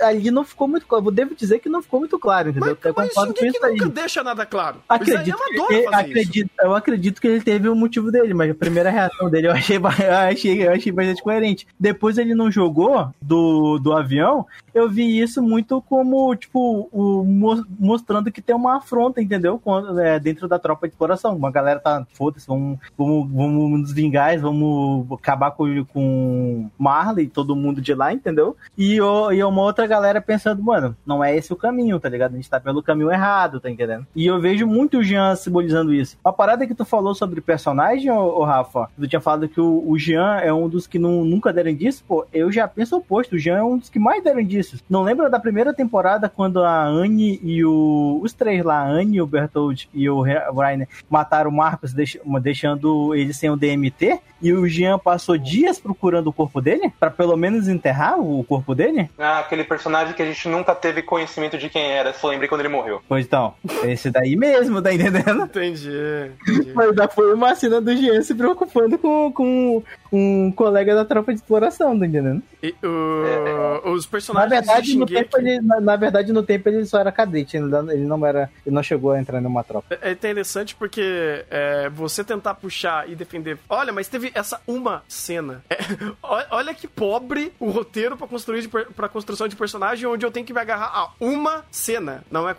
[0.00, 1.06] ali não ficou muito claro.
[1.06, 2.76] Eu devo dizer que não ficou muito claro, entendeu?
[2.82, 3.90] Mas, mas concordo com ninguém isso que nunca aí.
[3.92, 4.76] deixa nada claro.
[4.88, 5.94] Acredito, Isayama que fazer isso.
[5.94, 9.52] acredito, eu acredito que ele teve o motivo dele, mas a primeira reação dele eu
[9.52, 11.66] achei, eu achei, eu achei bastante coerente.
[11.78, 17.64] Depois ele não jogou do, do avião, eu vi isso muito como, tipo, o, mo-
[17.78, 19.58] mostrando que tem uma afronta, entendeu?
[19.62, 21.36] Quando, é, dentro da tropa de exploração.
[21.36, 27.54] Uma galera tá, foda-se, vamos, vamos, vamos nos vingar, vamos acabar com, com Marley, todo
[27.56, 28.56] mundo de lá, entendeu?
[28.76, 32.32] E, e uma outra galera pensando, mano, não é esse o caminho, tá ligado?
[32.32, 34.06] A gente tá pelo caminho errado, tá entendendo?
[34.14, 36.16] E eu vejo muito o Jean simbolizando isso.
[36.24, 39.84] A parada que tu falou sobre personagem, ô, ô Rafa, tu tinha falado que o,
[39.86, 42.98] o Jean é um dos que não, nunca deram disso, pô, eu já penso o
[42.98, 44.78] oposto, o Jean é um dos que mais deram disso.
[44.88, 48.20] Não lembra da primeira temporada quando a Anne e o.
[48.22, 53.14] os três lá, a Anne, o Bertold e o Reiner, mataram o Marcos, deix- deixando
[53.14, 54.20] ele sem o DMT?
[54.42, 56.92] E o Jean passou dias procurando o corpo dele?
[57.00, 59.10] Pra pelo menos enterrar o corpo dele?
[59.18, 62.60] Ah, aquele personagem que a gente nunca teve conhecimento de quem era, só lembrei quando
[62.60, 63.02] ele morreu.
[63.08, 65.44] Pois então, esse daí mesmo, tá entendendo?
[65.46, 65.90] Entendi,
[66.46, 66.72] entendi.
[66.74, 69.82] Mas ainda foi uma cena do Jean se preocupando com, com
[70.12, 72.42] um colega da tropa de exploração, tá entendendo?
[72.62, 76.68] E, o- os Na personagens verdade, de no tempo ele, na, na verdade, no tempo
[76.68, 78.50] ele só era cadete, ele não, ele não era.
[78.66, 79.96] Ele não chegou a entrar numa tropa.
[80.02, 83.58] É interessante porque é, você tentar puxar e defender.
[83.68, 85.62] Olha, mas teve essa uma cena.
[85.70, 85.76] É,
[86.50, 90.52] olha que pobre o roteiro pra construir pra construção de personagem, onde eu tenho que
[90.52, 92.22] me agarrar a uma cena.
[92.30, 92.54] Não é,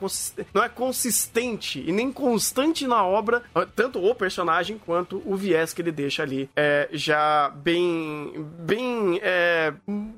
[0.53, 3.41] não é consistente e nem constante na obra,
[3.75, 6.49] tanto o personagem quanto o viés que ele deixa ali.
[6.55, 6.89] É,
[7.41, 8.33] já bem.
[8.59, 9.19] bem.
[9.23, 9.73] é,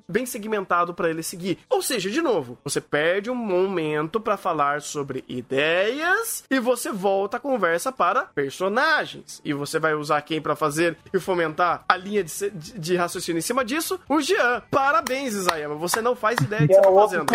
[0.08, 1.58] bem segmentado pra ele seguir.
[1.70, 7.38] Ou seja, de novo, você perde um momento pra falar sobre ideias e você volta
[7.38, 9.42] a conversa para personagens.
[9.44, 13.40] E você vai usar quem pra fazer e fomentar a linha de, de- de raciocínio
[13.40, 14.00] em cima disso?
[14.10, 14.62] O Jean.
[14.70, 15.76] Parabéns, Isayama.
[15.76, 17.26] Você não faz ideia do que você tá fazendo.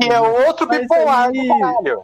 [0.00, 1.30] Que é outro Mas bipolar.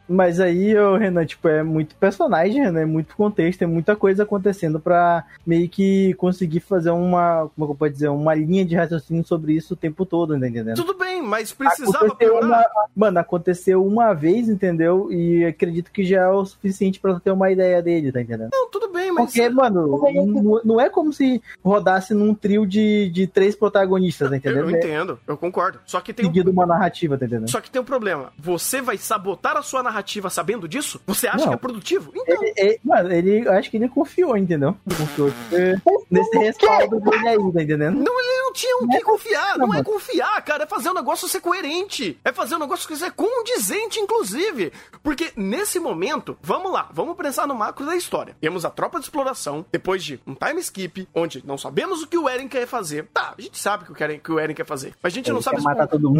[0.09, 2.85] Mas aí, ô, Renan, tipo, é muito personagem, né?
[2.85, 7.73] Muito contexto, é muita coisa acontecendo pra meio que conseguir fazer uma, como é que
[7.73, 10.77] eu posso dizer, uma linha de raciocínio sobre isso o tempo todo, tá entendendo?
[10.77, 12.49] Tudo bem, mas precisava Aconteceu piorar.
[12.49, 15.11] uma, mano, aconteceu uma vez, entendeu?
[15.13, 18.51] E acredito que já é o suficiente pra ter uma ideia dele, tá entendendo?
[18.53, 19.27] Não, tudo bem, mas.
[19.27, 24.35] Porque, mano, não, não é como se rodasse num trio de, de três protagonistas, tá
[24.35, 24.71] eu, entendendo?
[24.71, 25.79] eu É entendo, eu concordo.
[25.87, 27.51] Só que tem um uma narrativa, tá entendendo?
[27.51, 28.33] Só que tem um problema.
[28.39, 31.01] Você vai sabotar a sua narrativa sabendo disso?
[31.07, 31.49] Você acha Não.
[31.49, 32.13] que é produtivo?
[32.15, 34.75] Então, Ele, ele- mano, ele, acho que ele confiou, entendeu?
[34.97, 37.97] Confiou tipo, nesse respaldo dele tá entendendo?
[37.97, 39.59] não, ele não tinha o que confiar.
[39.59, 40.65] Não é confiar, cara.
[40.65, 42.19] É fazer o negócio ser coerente.
[42.25, 44.73] É fazer o negócio ser condizente, inclusive.
[45.03, 48.37] Porque nesse momento, vamos lá, vamos pensar no macro da história.
[48.41, 52.19] Temos a tropa de exploração, depois de um time skip, onde não sabemos o que
[52.19, 53.09] o Eren quer fazer.
[53.13, 54.95] Tá, a gente sabe o que o Eren, que o Eren quer fazer.
[55.03, 55.63] Mas a gente Ele não sabe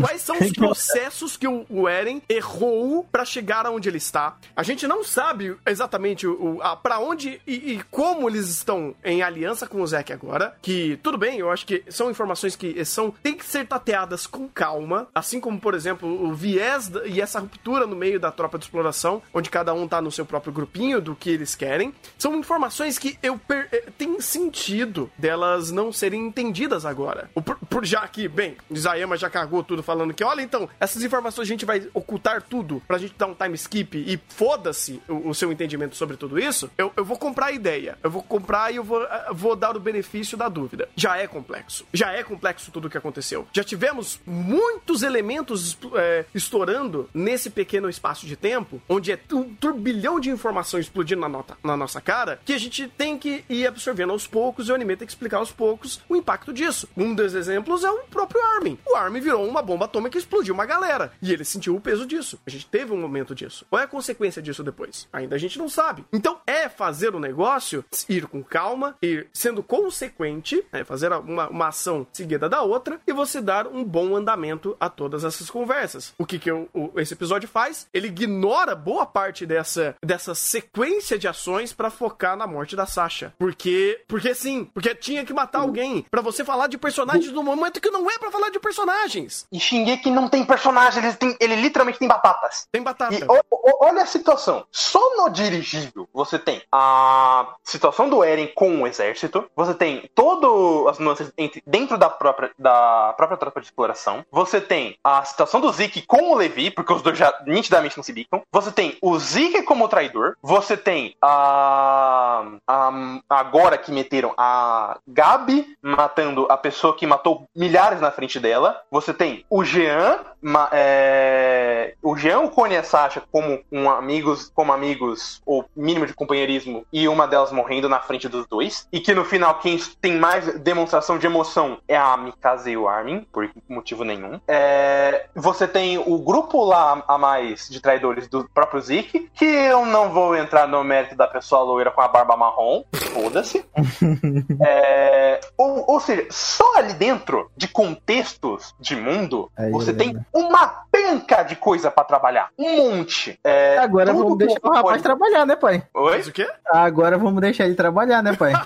[0.01, 4.37] quais são os processos que o, o Eren errou pra chegar aonde ele está.
[4.55, 8.95] A gente não sabe exatamente o, o, a, pra onde e, e como eles estão
[9.05, 10.55] em aliança com o Zack agora.
[10.61, 14.49] Que, tudo bem, eu acho que são informações que são tem que ser tateadas com
[14.49, 15.09] calma.
[15.15, 19.23] Assim como, por exemplo, o viés e essa ruptura no meio da tropa de exploração,
[19.33, 21.95] onde cada um tá no seu próprio grupinho do que eles querem.
[22.19, 27.31] São informações que eu per, eh, tem sentido delas não serem entendidas agora.
[27.35, 31.47] Por, por- já que, bem, Isayama já cagou tudo falando que, olha, então, essas informações
[31.47, 35.35] a gente vai ocultar tudo pra gente dar um time skip e foda-se o, o
[35.35, 37.99] seu entendimento sobre tudo isso, eu, eu vou comprar a ideia.
[38.03, 40.89] Eu vou comprar e eu vou, ah, vou dar o benefício da dúvida.
[40.97, 41.85] Já é complexo.
[41.93, 43.47] Já é complexo tudo o que aconteceu.
[43.53, 50.19] Já tivemos muitos elementos é, estourando nesse pequeno espaço de tempo, onde é um turbilhão
[50.21, 54.11] de informação explodindo na, nota- na nossa cara, que a gente tem que ir absorvendo
[54.13, 56.89] aos poucos e o anime tem que explicar aos poucos o impacto disso.
[56.97, 58.79] Um dos exemplos é o próprio Armin.
[58.87, 61.13] O Armin virou uma bomba atômica e explodiu uma galera.
[61.23, 62.39] E ele sentiu o peso disso.
[62.47, 63.65] A gente teve um momento disso.
[63.71, 65.09] Qual é a consequência disso depois?
[65.13, 66.05] Ainda a gente não sabe.
[66.13, 71.69] Então é fazer o negócio, ir com calma, ir sendo consequente, né, fazer uma, uma
[71.69, 76.15] ação seguida da outra e você dar um bom andamento a todas essas conversas.
[76.17, 77.89] O que, que eu- o- esse episódio faz?
[77.93, 83.35] Ele ignora boa parte dessa, dessa sequência de ações pra focar na morte da Sasha.
[83.39, 87.81] Porque, porque sim, porque tinha que matar alguém pra você falar de personagens no momento
[87.81, 89.47] que não é pra falar de personagens.
[89.51, 92.67] E Shingeki não tem personagem, ele, tem, ele literalmente tem batatas.
[92.71, 93.15] Tem batata.
[93.15, 94.65] E o- o- olha a situação.
[94.71, 99.45] Só no dirigível você tem a situação do Eren com o exército.
[99.57, 100.53] Você tem todas
[100.93, 104.25] as nuances entre- dentro da própria, da própria tropa de exploração.
[104.31, 108.05] Você tem a situação do Zeke com o Levi, porque os dois já nitidamente não
[108.05, 108.43] se bicam.
[108.53, 110.37] Você tem o Zeke como traidor.
[110.43, 117.45] Você tem a, a- agora que meteram a Gabi matando a pessoa que matou ou
[117.57, 118.81] milhares na frente dela.
[118.91, 123.89] Você tem o Jean, ma- é, o Jean, o Cone e a Sasha como um
[123.89, 128.87] amigos, como amigos, ou mínimo de companheirismo, e uma delas morrendo na frente dos dois.
[128.93, 132.89] E que no final, quem tem mais demonstração de emoção é a Mikasa e o
[132.89, 134.41] Armin, por motivo nenhum.
[134.47, 139.87] É, você tem o grupo lá a mais de traidores do próprio Zeke, que eu
[139.87, 143.65] não vou entrar no mérito da pessoa loira com a barba marrom, foda-se.
[144.65, 149.99] É, ou, ou seja, só ali dentro de contextos de mundo, Aí, você né?
[149.99, 152.49] tem uma penca de coisa pra trabalhar.
[152.59, 153.39] Um monte.
[153.45, 155.83] É, Agora vamos deixar o rapaz pode- trabalhar, né, pai?
[155.95, 156.17] Oi?
[156.17, 156.49] Mas o quê?
[156.67, 158.53] Agora vamos deixar ele trabalhar, né, pai?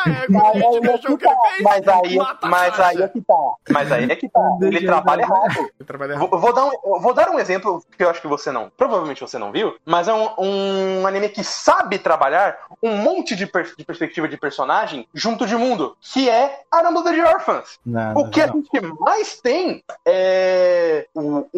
[0.00, 1.62] Ah, é igual a gente viajou o que ele fez.
[1.64, 3.34] Mas aí, a mas aí é que tá.
[3.68, 4.40] Mas aí é que tá.
[4.62, 5.70] Ele trabalha errado.
[6.16, 8.70] Vou, vou dar um, vou dar um exemplo que eu acho que você não.
[8.76, 13.44] Provavelmente você não viu, mas é um, um anime que sabe trabalhar um monte de,
[13.44, 17.80] per- de perspectiva de personagem junto de mundo, que é Aramba the Orphans.
[17.84, 18.54] Não, O não, que a não.
[18.54, 21.08] gente mais tem é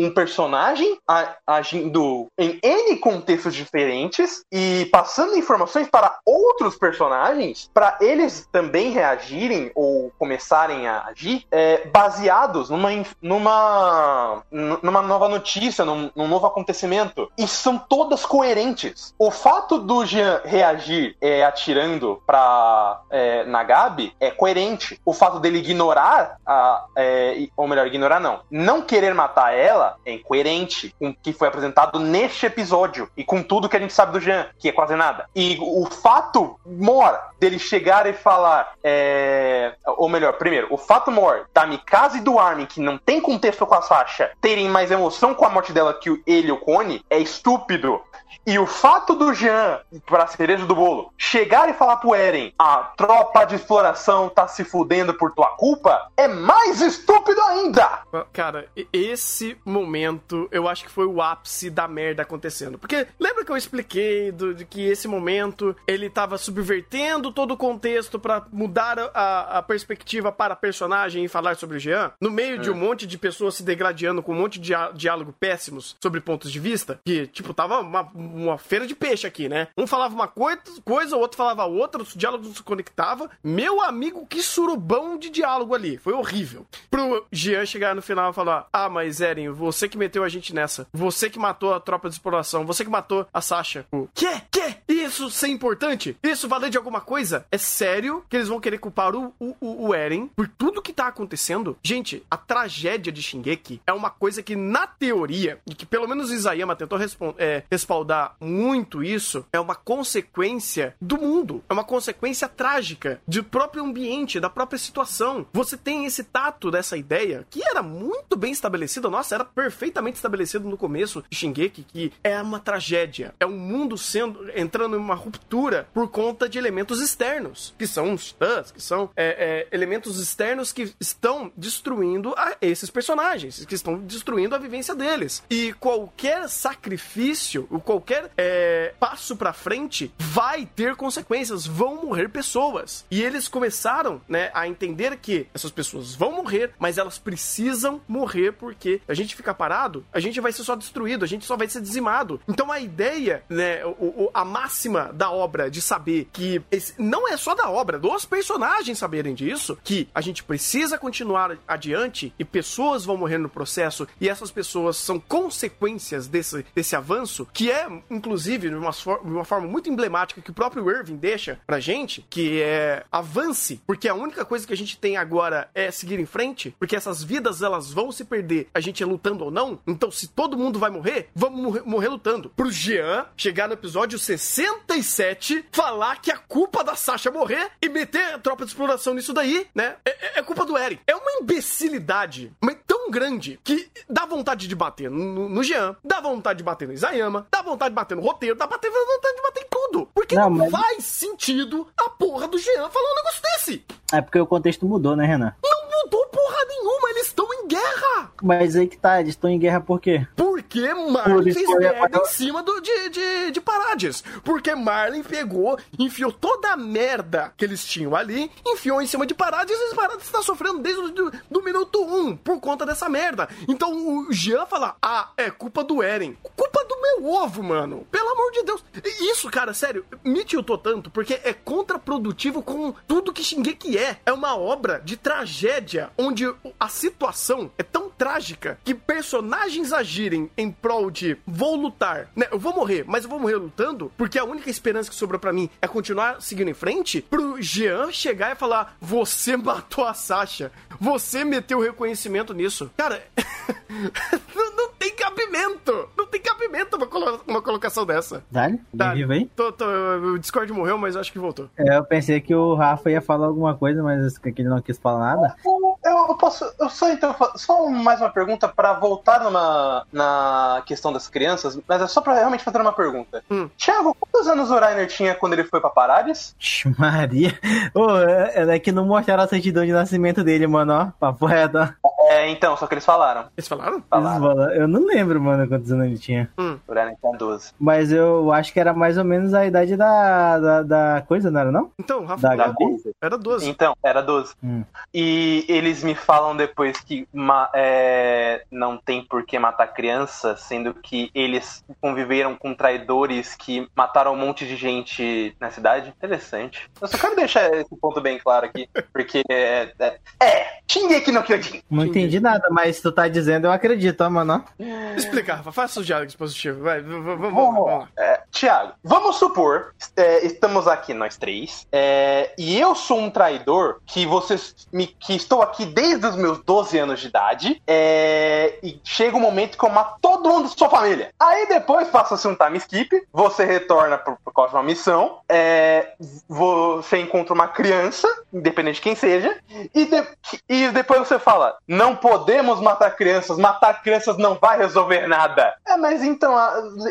[0.05, 0.99] um personagem
[1.47, 9.71] agindo em N contextos diferentes e passando informações para outros personagens para eles também reagirem
[9.75, 12.91] ou começarem a agir é, baseados numa,
[13.21, 17.31] numa, numa nova notícia, num, num novo acontecimento.
[17.37, 19.15] E são todas coerentes.
[19.19, 25.01] O fato do Jean reagir é, atirando pra é, Nagabi é coerente.
[25.05, 30.13] O fato dele ignorar, a, é, ou melhor, ignorar não, não querer matar ela é
[30.13, 34.13] incoerente com o que foi apresentado neste episódio e com tudo que a gente sabe
[34.13, 35.29] do Jean, que é quase nada.
[35.35, 41.49] E o fato, Mor, dele chegar e falar, é, ou melhor, primeiro, o fato, Mor,
[41.55, 45.35] da Mikasa e do Armin, que não tem contexto com a Sasha, terem mais emoção
[45.35, 48.01] com a morte dela que ele e o Cone, é estúpido.
[48.47, 52.93] E o fato do Jean, pra cereja do bolo, chegar e falar pro Eren, a
[52.97, 58.01] tropa de exploração tá se fudendo por tua culpa, é mais estúpido ainda!
[58.33, 62.79] Cara, e- esse momento eu acho que foi o ápice da merda acontecendo.
[62.79, 67.57] Porque lembra que eu expliquei do- de que esse momento ele tava subvertendo todo o
[67.57, 72.13] contexto pra mudar a, a perspectiva para a personagem e falar sobre o Jean?
[72.21, 75.97] No meio de um monte de pessoas se degradando com um monte de diálogo péssimos
[76.01, 77.01] sobre pontos de vista?
[77.05, 79.69] Que, tipo, tava uma, uma feira de peixe aqui, né?
[79.77, 83.29] Um falava uma coisa, coisa o outro falava outra, os diálogos não se conectavam.
[83.43, 85.99] Meu amigo, que surubão de diálogo ali.
[85.99, 86.67] Foi horrível.
[86.91, 90.55] Pro Jean chegar no final e falar: Ah, mas Eren, você que meteu a gente
[90.55, 90.87] nessa.
[90.93, 92.67] Você que matou a tropa de exploração.
[92.67, 93.87] Você que matou a Sasha.
[93.93, 94.43] O quê?
[94.51, 94.77] Quê?
[94.89, 96.17] Isso ser importante?
[96.23, 97.47] Isso valer de alguma coisa?
[97.51, 101.07] É sério que eles vão querer culpar o, o, o Eren por tudo que tá
[101.07, 101.79] acontecendo?
[101.83, 106.31] Gente, a tragédia de Shingeki é uma coisa que, na teoria, e que pelo menos
[106.31, 106.99] Isayama tentou
[107.39, 108.10] é, respaldar
[108.41, 111.63] muito isso, é uma consequência do mundo.
[111.69, 115.47] É uma consequência trágica do próprio ambiente, da própria situação.
[115.53, 119.09] Você tem esse tato dessa ideia que era muito bem estabelecida.
[119.11, 123.35] Nossa, era perfeitamente estabelecido no começo de Shingeki que é uma tragédia.
[123.39, 128.15] É um mundo sendo entrando em uma ruptura por conta de elementos externos, que são
[128.15, 133.75] os titãs, que são é, é, elementos externos que estão destruindo a esses personagens, que
[133.75, 135.43] estão destruindo a vivência deles.
[135.51, 143.05] E qualquer sacrifício, ou qualquer é, passo pra frente vai ter consequências, vão morrer pessoas.
[143.11, 148.53] E eles começaram, né, a entender que essas pessoas vão morrer, mas elas precisam morrer
[148.53, 151.69] porque a gente ficar parado, a gente vai ser só destruído, a gente só vai
[151.69, 152.41] ser dizimado.
[152.49, 153.91] Então a ideia, né, o,
[154.25, 158.25] o- a máxima da obra de saber que esse- não é só da obra, dos
[158.25, 164.09] personagens saberem disso, que a gente precisa continuar adiante e pessoas vão morrer no processo
[164.21, 169.45] e essas pessoas são consequências desse, desse avanço, que é, inclusive, de uma, de uma
[169.45, 174.15] forma muito emblemática que o próprio Irving deixa pra gente, que é avance, porque a
[174.15, 177.93] única coisa que a gente tem agora é seguir em frente, porque essas vidas elas
[177.93, 181.29] vão se perder, a gente é lutando ou não, então se todo mundo vai morrer,
[181.35, 182.51] vamos morrer, morrer lutando.
[182.51, 188.35] Pro Jean chegar no episódio 67, falar que a culpa da Sasha morrer e meter
[188.35, 189.97] a tropa de exploração nisso daí, né?
[190.05, 191.03] É, é- é culpa do Eric.
[191.07, 192.77] É uma imbecilidade, mas
[193.11, 196.95] tão grande que dá vontade de bater no, no Jean, dá vontade de bater no
[196.95, 200.09] Isayama, dá vontade de bater no roteiro, dá vontade de bater em tudo.
[200.15, 203.85] Porque não, Não, mas- faz sentido a porra do Jean falar um negócio desse.
[204.13, 205.53] É porque o contexto mudou, né, Renan?
[205.63, 208.33] Não mudou porra nenhuma, eles estão em guerra.
[208.43, 210.27] Mas aí que tá, eles estão em guerra por quê?
[210.37, 214.23] Porque Marlin fez merda em cima do, de, de, de Parades.
[214.45, 219.35] Porque Marlin pegou, enfiou toda a merda que eles tinham ali, enfiou em cima de
[219.35, 223.09] Parades e os Parades estão sofrendo desde o do, do minuto 1 por conta dessa
[223.09, 223.49] merda.
[223.69, 226.37] Então o Jean fala: Ah, é culpa do Eren.
[226.57, 228.07] Culpa meu ovo, mano.
[228.11, 228.85] Pelo amor de Deus.
[229.21, 234.19] Isso, cara, sério, me tiltou tanto, porque é contraprodutivo com tudo que Shingeki é.
[234.25, 236.45] É uma obra de tragédia, onde
[236.79, 242.47] a situação é tão trágica que personagens agirem em prol de vou lutar, né?
[242.51, 245.53] Eu vou morrer, mas eu vou morrer lutando, porque a única esperança que sobrou pra
[245.53, 250.73] mim é continuar seguindo em frente, pro Jean chegar e falar: Você matou a Sasha,
[251.01, 252.91] você meteu reconhecimento nisso.
[252.97, 253.23] Cara,
[254.55, 256.09] não, não tem cabimento!
[256.17, 258.43] Não tem cabimento uma, colo- uma colocação dessa.
[258.51, 258.81] Dale?
[258.97, 259.15] Tá.
[259.15, 259.47] Vivo aí?
[259.57, 261.69] Tô, tô, o Discord morreu, mas acho que voltou.
[261.77, 264.99] É, eu pensei que o Rafa ia falar alguma coisa, mas que ele não quis
[264.99, 265.57] falar nada.
[266.05, 266.65] Eu, eu posso.
[266.79, 272.01] Eu só então só mais uma pergunta pra voltar numa, na questão das crianças, mas
[272.03, 273.43] é só pra realmente fazer uma pergunta.
[273.51, 273.69] Hum.
[273.77, 276.55] Thiago, quantos anos o Rainer tinha quando ele foi pra Parades?
[276.99, 277.53] Maria.
[277.95, 281.07] Ô, é, é que não mostraram a certidão de nascimento dele, mano, ó.
[281.19, 282.10] Papo reto, ó.
[282.31, 283.47] É, então, só que eles falaram.
[283.57, 284.01] Eles falaram?
[284.09, 284.71] Falaram.
[284.73, 286.49] Eu não lembro, mano, quantos anos ele tinha.
[286.57, 287.73] O Rainer tinha 12.
[287.79, 291.61] Mas eu acho que era mais ou menos a idade da, da, da coisa, não
[291.61, 291.91] era não?
[291.99, 292.75] Então, Rafa, Da Da
[293.21, 293.69] era 12.
[293.69, 294.55] Então, era 12.
[294.63, 294.85] Hum.
[295.13, 300.95] E eles me falam depois que ma- é, não tem por que matar criança, sendo
[300.95, 306.11] que eles conviveram com traidores que mataram um monte de gente na cidade.
[306.11, 306.89] Interessante.
[307.01, 309.93] Eu só quero deixar esse ponto bem claro aqui, porque é.
[309.99, 311.83] É, é Shingeki no Kyojin.
[311.89, 314.65] Não entendi nada, mas se tu tá dizendo, eu acredito, ó, mano.
[314.81, 314.83] ó.
[315.17, 316.83] Explica, Rafa, faça os diálogos positivos.
[316.83, 318.09] Vai, vamos.
[318.19, 324.01] É, Tiago, vamos supor, é, estamos aqui nós três, é, e eu sou um traidor
[324.05, 329.01] que vocês me, que estou aqui desde os meus 12 anos de idade, é, e
[329.05, 331.31] chega um momento que eu mato todo mundo da sua família.
[331.39, 336.15] Aí depois passa-se um time skip, você retorna por, por causa de uma missão, é,
[336.49, 339.57] você encontra uma criança, independente de quem seja,
[339.95, 340.27] e, de-
[340.69, 345.75] e depois você fala: não podemos matar crianças, matar crianças não vai resolver nada.
[345.87, 346.55] É, mas então,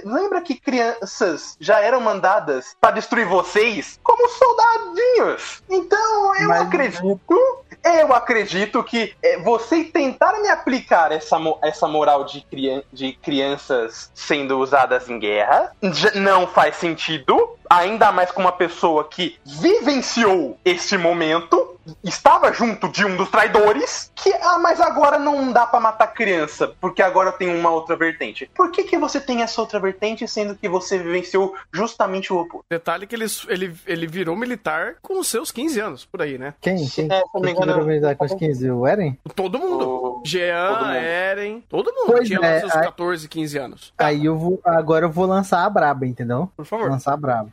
[0.04, 5.64] lembra que crianças já eram mandadas para destruir vocês como soldadinhos?
[5.70, 7.20] Então, eu Mas- acredito.
[7.82, 14.12] Eu acredito que é, você tentar me aplicar essa, essa moral de, crian- de crianças
[14.14, 15.72] sendo usadas em guerra
[16.16, 17.58] não faz sentido.
[17.70, 24.12] Ainda mais com uma pessoa que vivenciou este momento, estava junto de um dos traidores,
[24.16, 28.50] que, ah, mas agora não dá pra matar criança, porque agora tem uma outra vertente.
[28.56, 32.66] Por que, que você tem essa outra vertente, sendo que você vivenciou justamente o oposto?
[32.70, 36.54] Detalhe que ele, ele, ele virou militar com os seus 15 anos, por aí, né?
[36.62, 36.88] Quem?
[36.88, 37.06] Quem?
[37.12, 38.70] É, se não me Quem que engano, virou militar com os 15?
[38.72, 39.18] O Eren?
[39.36, 39.88] Todo mundo.
[39.90, 40.96] o- Jean, todo mundo.
[40.96, 43.94] Eren, todo mundo Pois tinha é, seus aí- 14, 15 anos.
[43.98, 44.60] Aí eu vou.
[44.66, 46.52] Agora eu vou lançar a braba, entendeu?
[46.58, 46.90] Por favor.
[46.90, 47.50] Lançar a braba.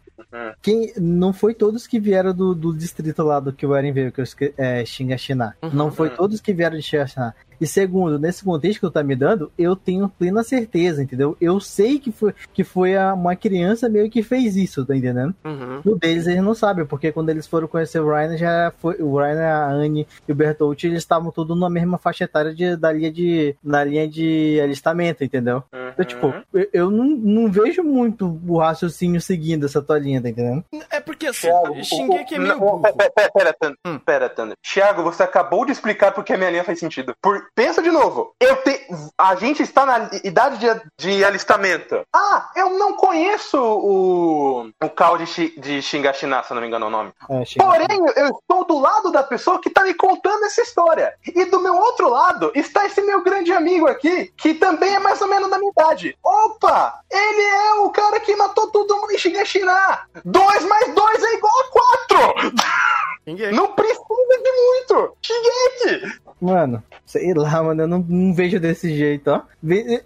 [0.67, 0.81] Uhum.
[0.87, 4.11] Quem, não foi todos que vieram do, do distrito lá do que o Eren veio,
[4.13, 5.55] que eu esque- é, Xingaxiná.
[5.63, 5.71] Uhum.
[5.73, 7.35] Não foi todos que vieram de Xingaxiná.
[7.61, 11.37] E segundo, nesse contexto que tu tá me dando, eu tenho plena certeza, entendeu?
[11.41, 15.35] Eu sei que foi, que foi a- uma criança meio que fez isso, tá entendendo?
[15.45, 15.81] Uhum.
[15.85, 18.97] O deles eles não sabem, porque quando eles foram conhecer o Ryan, já foi.
[19.01, 22.77] O Ryan, a Anne e o Bertolt, eles estavam todos na mesma faixa etária de,
[22.77, 23.55] da linha de.
[23.63, 25.63] na linha de alistamento, entendeu?
[25.93, 26.43] Então, tipo, Uhum.
[26.53, 30.65] eu, eu não, não vejo muito o raciocínio seguindo essa tua linha, tá entendendo?
[30.91, 32.81] É porque assim, Thiago, Shingeki é meio.
[32.81, 33.77] Pera, pera, pera, Thunder.
[33.87, 33.99] Hum.
[33.99, 34.57] Pera, Thunder.
[34.63, 37.15] Thiago, você acabou de explicar porque a minha linha faz sentido.
[37.23, 38.35] Por- Pensa de novo.
[38.41, 38.87] Eu te...
[39.17, 42.03] A gente está na idade de, de alistamento.
[42.15, 46.87] Ah, eu não conheço o, o Cal de, de Shingashina, se eu não me engano
[46.87, 47.13] é o nome.
[47.31, 47.43] É.
[47.59, 51.15] Porém, eu estou do lado da pessoa que tá me contando essa história.
[51.25, 55.21] E do meu outro lado está esse meu grande amigo aqui, que também é mais
[55.21, 56.17] ou menos da minha idade.
[56.23, 57.01] Opa!
[57.11, 60.01] Ele é o cara que matou todo mundo em Shigashina!
[60.25, 62.35] Dois mais dois é igual a quatro!
[63.53, 65.17] Não precisa de muito!
[65.23, 66.21] Shigeki!
[66.41, 69.43] Mano, sei lá, mano, eu não, não vejo desse jeito, ó.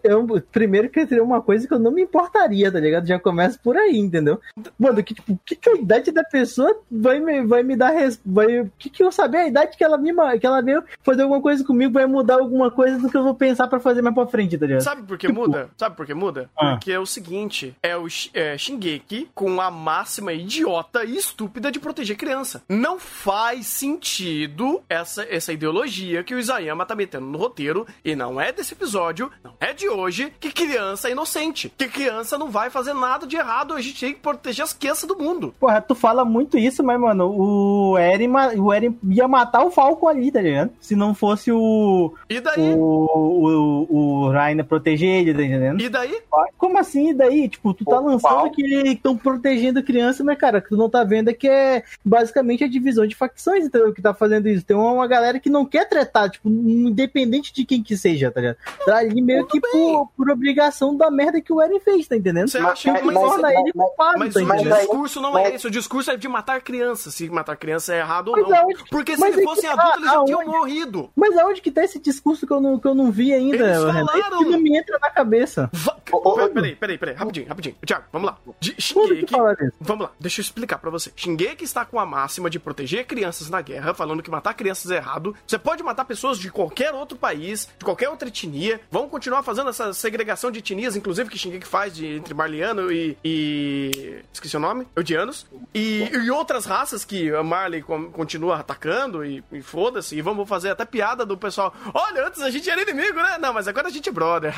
[0.04, 3.06] Eu, primeiro que seria uma coisa que eu não me importaria, tá ligado?
[3.06, 4.38] Já começa por aí, entendeu?
[4.78, 7.90] Mano, que, tipo, que, que a idade da pessoa vai me, vai me dar.
[7.90, 8.20] Res...
[8.24, 11.40] Vai, que, que eu saber a idade que ela, me, que ela veio fazer alguma
[11.40, 14.26] coisa comigo vai mudar alguma coisa do que eu vou pensar pra fazer mais pra
[14.26, 14.82] frente, tá ligado?
[14.82, 15.70] Sabe por que muda?
[15.78, 16.50] Sabe por que muda?
[16.56, 16.72] Ah.
[16.72, 21.80] Porque é o seguinte: é o é, Shingeki com a máxima idiota e estúpida de
[21.80, 22.62] proteger criança.
[22.68, 28.40] Não faz sentido essa, essa ideologia que o Isayama tá metendo no roteiro, e não
[28.40, 31.72] é desse episódio, não é de hoje, que criança é inocente.
[31.76, 35.06] Que criança não vai fazer nada de errado, a gente tem que proteger as crianças
[35.08, 35.54] do mundo.
[35.58, 40.08] Porra, tu fala muito isso, mas, mano, o Eren, o Eren ia matar o Falcon
[40.08, 40.70] ali, tá ligado?
[40.80, 42.12] Se não fosse o.
[42.28, 42.74] E daí?
[42.74, 45.80] O, o, o Rainer proteger ele, tá entendendo?
[45.80, 46.20] E daí?
[46.58, 47.10] Como assim?
[47.10, 47.48] E daí?
[47.48, 48.50] Tipo, tu tá O lançando Falcon.
[48.50, 52.64] que estão protegendo criança, mas, cara, que tu não tá vendo é que é basicamente
[52.64, 53.92] a divisão de facções, entendeu?
[53.92, 54.64] Que tá fazendo isso.
[54.64, 56.48] Tem uma, galera que não quer tretar, tipo,
[56.88, 58.56] independente de quem que seja, tá ligado?
[58.84, 62.48] Tá ali meio que por, por, obrigação da merda que o Eren fez, tá entendendo?
[62.48, 66.10] Você acha que torna ele culpado, mas tá o discurso não é esse, o discurso
[66.10, 68.54] é de matar criança, se matar criança é errado ou não.
[68.54, 71.10] Aonde, Porque se ele fosse adulto, eles já tinham morrido.
[71.14, 73.78] Mas aonde que tá esse discurso que eu não, que eu não vi ainda, Eles
[73.78, 74.38] falaram...
[74.38, 75.70] que não me entra na cabeça.
[75.72, 77.76] Va oh, oh, peraí, peraí, peraí, rapidinho, rapidinho.
[77.84, 78.38] Tiago, vamos lá.
[78.58, 79.34] De Shingeki,
[79.80, 81.12] vamos lá, deixa eu explicar pra você.
[81.14, 84.96] Shingeki está com a máxima de proteger crianças na guerra, falando que matar crianças é
[84.96, 85.34] errado.
[85.46, 88.80] Você pode matar pessoas de qualquer outro país, de qualquer outra etnia.
[88.90, 93.16] Vão continuar fazendo essa segregação de etnias, inclusive que Shingeki faz de, entre Marliano e,
[93.24, 94.22] e...
[94.32, 94.86] Esqueci o nome?
[94.96, 95.46] Eudianos.
[95.74, 100.16] E, e outras raças que a Marley continua atacando e, e foda-se.
[100.16, 101.74] E vamos fazer até piada do pessoal.
[101.92, 103.38] Olha, antes a gente era inimigo, né?
[103.38, 104.54] Não, mas agora a gente é brother.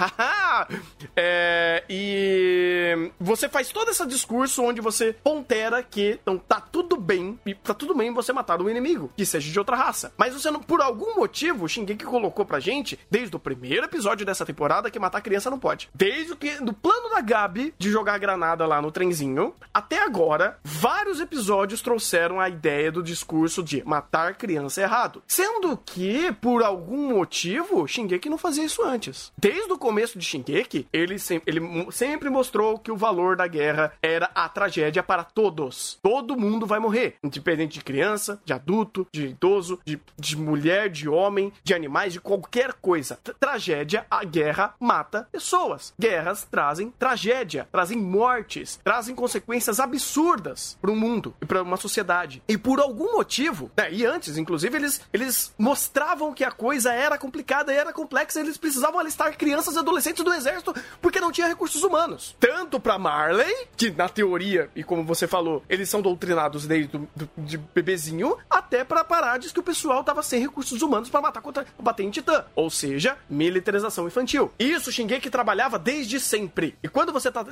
[1.17, 7.39] é, e você faz todo esse discurso onde você pondera que então, tá tudo bem,
[7.47, 10.13] e tá tudo bem você matar um inimigo, que seja de outra raça.
[10.17, 11.69] Mas você não, por algum motivo, o
[12.03, 15.89] Shingeki colocou pra gente, desde o primeiro episódio dessa temporada, que matar criança não pode.
[15.95, 20.59] Desde o que, do plano da Gabi de jogar granada lá no trenzinho, até agora,
[20.63, 25.23] vários episódios trouxeram a ideia do discurso de matar criança é errado.
[25.27, 29.33] Sendo que, por algum motivo, Shingeki não fazia isso antes.
[29.39, 33.93] Desde o começo de Shingeki, ele, sempre, ele sempre mostrou que o valor da guerra
[34.03, 35.99] era a tragédia para todos.
[36.03, 41.09] Todo mundo vai morrer, independente de criança, de adulto, de idoso, de, de mulher, de
[41.09, 43.19] homem, de animais, de qualquer coisa.
[43.39, 45.93] tragédia, a guerra mata pessoas.
[46.01, 52.43] Guerras trazem tragédia, trazem mortes, trazem consequências absurdas para o mundo e para uma sociedade.
[52.49, 57.19] E por algum motivo, né, e antes, inclusive, eles, eles mostravam que a coisa era
[57.19, 61.47] complicada e era complexa, eles precisavam alistar crianças e adolescentes do exército porque não tinha
[61.47, 62.35] recursos humanos.
[62.41, 67.09] Tanto para Marley, que na teoria, e como você falou, eles são doutrinados desde do,
[67.15, 71.43] do, de bebezinho, até para Parades que o pessoal tava sem recursos humanos para matar
[71.43, 72.45] contra bater em Titã.
[72.55, 74.53] Ou seja, militarização infantil.
[74.59, 76.77] Isso Shingeki trabalhava desde sempre.
[76.83, 77.45] E quando você tá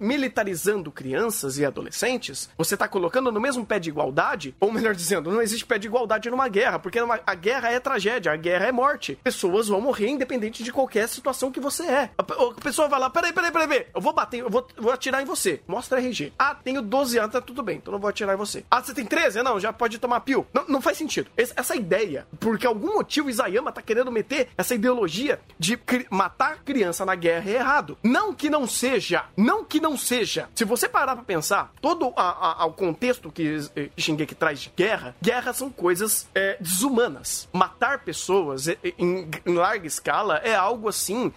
[0.00, 5.30] militarizando crianças e adolescentes, você tá colocando no mesmo pé de igualdade, ou melhor dizendo,
[5.30, 8.66] não existe pé de igualdade numa guerra, porque numa, a guerra é tragédia, a guerra
[8.66, 9.18] é morte.
[9.22, 12.10] Pessoas vão morrer independente de qualquer situação que você é.
[12.18, 14.92] A, a pessoa vai lá, peraí, peraí, peraí, peraí, eu vou bater, eu vou, vou
[14.92, 15.60] atirar em você.
[15.66, 16.32] Mostra RG.
[16.38, 18.64] Ah, tenho 12 anos, tá tudo bem, então não vou atirar em você.
[18.70, 19.42] Ah, você tem 13?
[19.42, 20.46] Não, já pode tomar pio.
[20.52, 21.30] Não, não faz sentido.
[21.36, 27.04] Essa ideia, porque algum motivo Isayama tá querendo meter essa ideologia de cri matar criança
[27.04, 27.98] na guerra é errado.
[28.02, 30.48] Não que não seja, não que não seja.
[30.54, 33.58] Se você parar pra pensar, todo a, a, o contexto que
[33.96, 37.48] Shingeki traz de guerra, guerra são coisas é, desumanas.
[37.52, 41.32] Matar pessoas em, em, larga escala é algo assim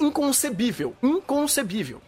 [0.00, 0.96] inconcebível.
[1.02, 2.00] Inconcebível.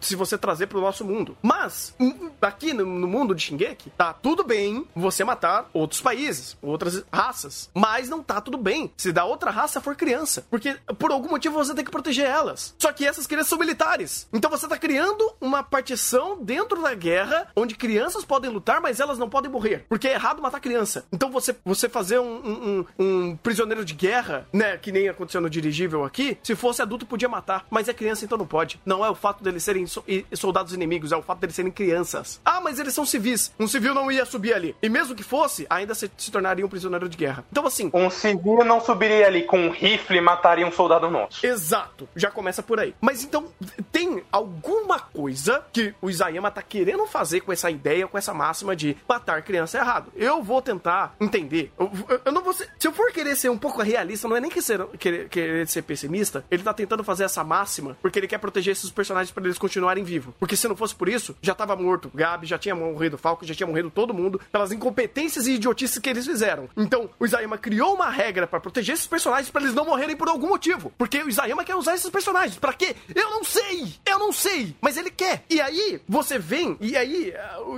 [0.00, 1.36] Se você trazer pro nosso mundo.
[1.42, 1.94] Mas,
[2.40, 7.70] aqui no, no mundo de Shingeki, tá tudo bem você matar outros países, outras raças.
[7.74, 10.44] Mas não tá tudo bem se da outra raça for criança.
[10.50, 12.74] Porque por algum motivo você tem que proteger elas.
[12.78, 14.28] Só que essas crianças são militares.
[14.32, 19.16] Então você tá criando uma partição dentro da guerra onde crianças podem lutar, mas elas
[19.16, 19.86] não podem morrer.
[19.88, 21.04] Porque é errado matar criança.
[21.12, 24.76] Então você, você fazer um, um, um prisioneiro de guerra, né?
[24.76, 27.66] Que nem aconteceu no dirigível aqui, se fosse adulto podia matar.
[27.70, 28.80] Mas é criança, então não pode.
[28.84, 29.86] Não é o fato deles serem
[30.32, 32.40] soldados inimigos, é o fato deles serem crianças.
[32.44, 33.52] Ah, mas eles são civis.
[33.60, 34.74] Um civil não ia subir ali.
[34.82, 37.44] E mesmo que fosse, ainda se, se tornaria um prisioneiro de guerra.
[37.52, 37.90] Então, assim.
[37.94, 41.44] Um civil não subiria ali com um rifle e mataria um soldado nosso.
[41.46, 42.08] Exato.
[42.16, 42.94] Já começa por aí.
[43.00, 43.46] Mas então,
[43.92, 48.74] tem alguma coisa que o Isayama tá querendo fazer com essa ideia, com essa máxima
[48.74, 50.12] de matar criança é errado.
[50.16, 51.72] Eu vou tentar entender.
[51.78, 51.90] Eu,
[52.24, 54.50] eu não vou ser, Se eu for querer ser um pouco realista, não é nem
[54.50, 56.44] que ser, querer, querer ser pessimista.
[56.50, 60.04] Ele tá tentando fazer essa máxima porque ele quer proteger esses personagens para eles continuarem
[60.04, 60.34] vivos.
[60.38, 62.10] Porque se não fosse por isso, já tava morto.
[62.14, 66.08] Gabi já tinha morrido, Falco já tinha morrido todo mundo pelas incompetências e idiotices que
[66.08, 66.68] eles fizeram.
[66.76, 70.28] Então, o Isayama criou uma regra para proteger esses personagens para eles não morrerem por
[70.28, 70.92] algum motivo.
[70.96, 72.58] Porque o Isayama quer usar esses personagens.
[72.58, 72.96] para quê?
[73.14, 73.94] Eu não sei!
[74.06, 74.76] Eu não sei!
[74.80, 75.44] Mas ele quer.
[75.48, 77.34] E aí, você vem, e aí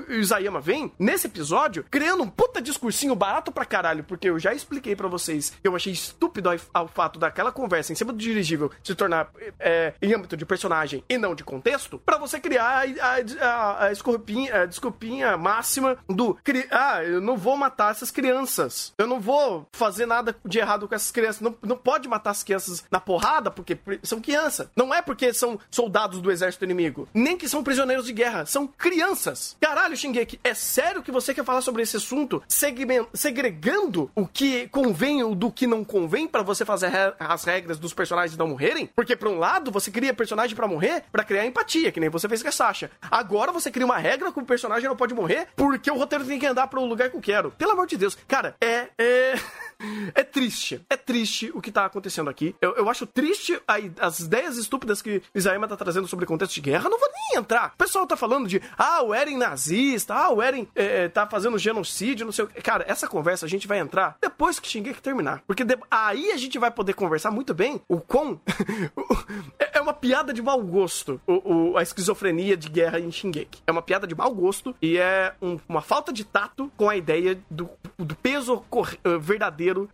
[0.08, 4.54] o Isayama vem, nesse episódio, criando um puta discursinho barato pra caralho, porque eu já
[4.54, 8.70] expliquei para vocês que eu achei estúpido ao, fato daquela conversa em cima do dirigível
[8.82, 13.44] se tornar é, em âmbito de personagem e não de contexto, para você criar a,
[13.44, 16.36] a, a, desculpinha, a desculpinha máxima do
[16.70, 18.92] ah, eu não vou matar essas crianças.
[18.98, 21.40] Eu não vou fazer nada de errado com essas crianças.
[21.40, 24.68] Não, não pode matar as crianças na porrada porque são crianças.
[24.76, 27.08] Não é porque são soldados do exército inimigo.
[27.12, 28.46] Nem que são prisioneiros de guerra.
[28.46, 29.56] São crianças.
[29.60, 35.22] Caralho, Shingeki, é sério que você quer falar sobre esse assunto segregando o que convém
[35.22, 38.88] ou do que não convém para você fazer as regras dos personagens não morrerem?
[38.94, 42.28] Porque, por um lado, você cria personagem para morrer para criar empatia, que nem você
[42.28, 42.90] fez com a Sasha.
[43.10, 46.38] Agora você cria uma regra que o personagem não pode morrer porque o roteiro tem
[46.38, 47.50] que andar para o lugar que eu quero.
[47.52, 48.16] Pelo amor de Deus.
[48.26, 48.88] Cara, é.
[48.98, 49.34] é...
[50.14, 50.80] é triste.
[50.88, 52.54] É triste o que tá acontecendo aqui.
[52.60, 56.60] Eu, eu acho triste a, as ideias estúpidas que Isaema tá trazendo sobre contexto de
[56.60, 56.88] guerra.
[56.88, 57.72] Não vou nem entrar.
[57.74, 61.58] O pessoal tá falando de, ah, o Eren nazista, ah, o Eren é, tá fazendo
[61.58, 62.60] genocídio, não sei o que.
[62.60, 65.42] Cara, essa conversa a gente vai entrar depois que Shingeki terminar.
[65.46, 68.40] Porque de, aí a gente vai poder conversar muito bem o quão.
[69.58, 73.62] é, é uma piada de mau gosto o, o, a esquizofrenia de guerra em Shingeki.
[73.66, 76.96] É uma piada de mau gosto e é um, uma falta de tato com a
[76.96, 77.68] ideia do,
[77.98, 78.64] do peso
[79.04, 79.18] eh,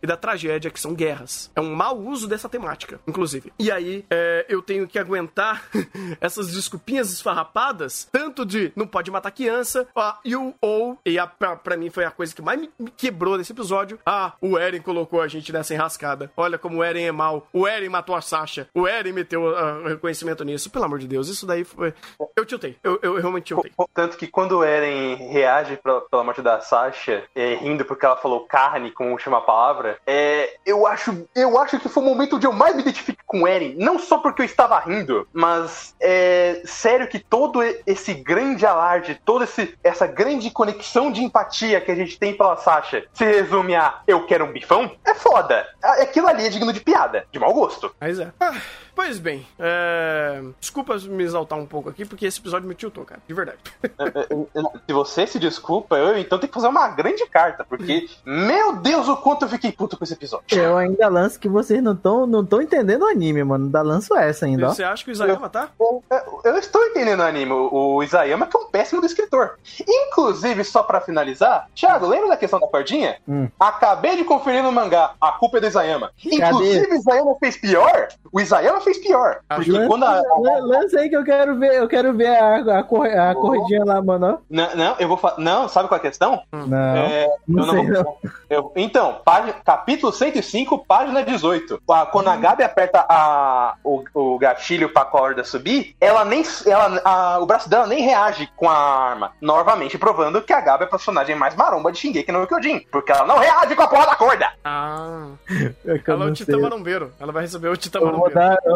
[0.01, 1.51] e da tragédia que são guerras.
[1.55, 3.51] É um mau uso dessa temática, inclusive.
[3.57, 5.63] E aí é, eu tenho que aguentar
[6.19, 11.27] essas desculpinhas esfarrapadas, tanto de não pode matar criança, ah, e o ou, e a,
[11.27, 13.99] pra, pra, mim foi a coisa que mais me, me, quebrou nesse episódio.
[14.05, 16.31] Ah, o Eren colocou a gente nessa enrascada.
[16.35, 17.47] Olha como o Eren é mal.
[17.51, 18.67] O Eren matou a Sasha.
[18.73, 20.69] O Eren meteu uh, reconhecimento nisso.
[20.69, 21.93] Pelo amor de Deus, isso daí foi.
[22.35, 22.77] Eu tiltei.
[22.83, 23.71] Eu, eu, realmente tiltei.
[23.93, 28.17] Tanto que quando o Eren reage pra, pela morte da Sasha, é, rindo porque ela
[28.17, 29.62] falou carne com última palavra,
[30.05, 33.41] é, eu, acho, eu acho que foi o momento onde eu mais me identifico com
[33.41, 33.75] o Eren.
[33.77, 39.45] Não só porque eu estava rindo, mas é sério que todo esse grande alarde, toda
[39.45, 44.01] esse, essa grande conexão de empatia que a gente tem pela Sasha se resume a
[44.07, 45.67] eu quero um bifão, é foda.
[45.81, 47.93] Aquilo ali é digno de piada, de mau gosto.
[47.99, 48.31] Mas é.
[48.39, 48.53] Ah.
[48.95, 50.41] Pois bem, é...
[50.59, 53.57] desculpa me exaltar um pouco aqui, porque esse episódio me tiltou, cara, de verdade.
[53.83, 57.63] É, é, é, se você se desculpa, eu então tenho que fazer uma grande carta,
[57.63, 60.45] porque, meu Deus, o quanto eu fiquei puto com esse episódio.
[60.51, 63.69] Eu ainda lanço que vocês não estão não tão entendendo o anime, mano.
[63.69, 64.69] Da lanço essa ainda.
[64.69, 65.69] Você acha que o Isayama tá?
[65.79, 67.51] Eu, eu, eu estou entendendo o anime.
[67.51, 69.57] O, o Isayama que é um péssimo do escritor.
[69.87, 73.17] Inclusive, só pra finalizar, Thiago, lembra da questão da cordinha?
[73.27, 73.49] Hum.
[73.59, 75.13] Acabei de conferir no mangá.
[75.19, 76.11] A culpa é do Isayama.
[76.23, 78.07] Inclusive, o Isayama fez pior.
[78.31, 79.39] O Isayama fez pior.
[79.47, 80.59] Porque lança, quando a, a...
[80.61, 84.01] Lança aí que eu quero ver, eu quero ver a, a, cor, a corridinha lá,
[84.01, 84.39] mano.
[84.49, 85.37] Não, não, eu vou falar.
[85.39, 86.41] Não, sabe qual é a questão?
[86.51, 86.77] Não.
[86.77, 88.19] É, não, eu não, vou...
[88.49, 88.71] eu...
[88.75, 89.53] Então, página...
[89.65, 91.81] capítulo 105, página 18.
[92.11, 93.75] Quando a Gabi aperta a...
[93.83, 96.43] o, o gatilho pra corda subir, ela nem.
[96.65, 97.39] Ela, a...
[97.39, 99.31] O braço dela nem reage com a arma.
[99.41, 102.85] Novamente provando que a Gabi é a personagem mais maromba de Shingeki no Kyojin.
[102.91, 104.49] Porque ela não reage com a porra da corda.
[104.63, 105.27] Ah.
[106.07, 107.11] ela é o Titã Marombeiro.
[107.19, 108.33] Ela vai receber o Titã Marombeiro.
[108.33, 108.72] Dar, eu,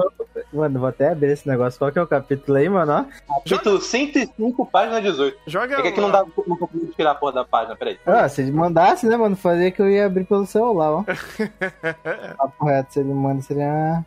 [0.57, 1.77] Mano, vou até abrir esse negócio.
[1.79, 3.07] Qual que é o capítulo aí, mano?
[3.27, 5.37] Capítulo 105, página 18.
[5.45, 5.75] Joga.
[5.75, 7.99] É que aqui não dá não consigo tirar a porra da página, peraí.
[8.05, 9.35] Ah, se ele mandasse, né, mano?
[9.35, 11.03] Fazia que eu ia abrir pelo celular, ó.
[12.37, 14.03] Papo reto, se ele manda, seria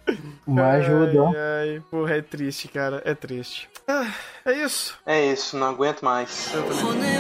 [0.47, 1.33] uma ajuda, ó.
[1.35, 3.01] Ai, porra, é triste, cara.
[3.05, 3.69] É triste.
[3.87, 4.13] Ah,
[4.45, 4.99] é isso.
[5.07, 6.53] É isso, não aguento mais.
[6.53, 7.11] Eu também.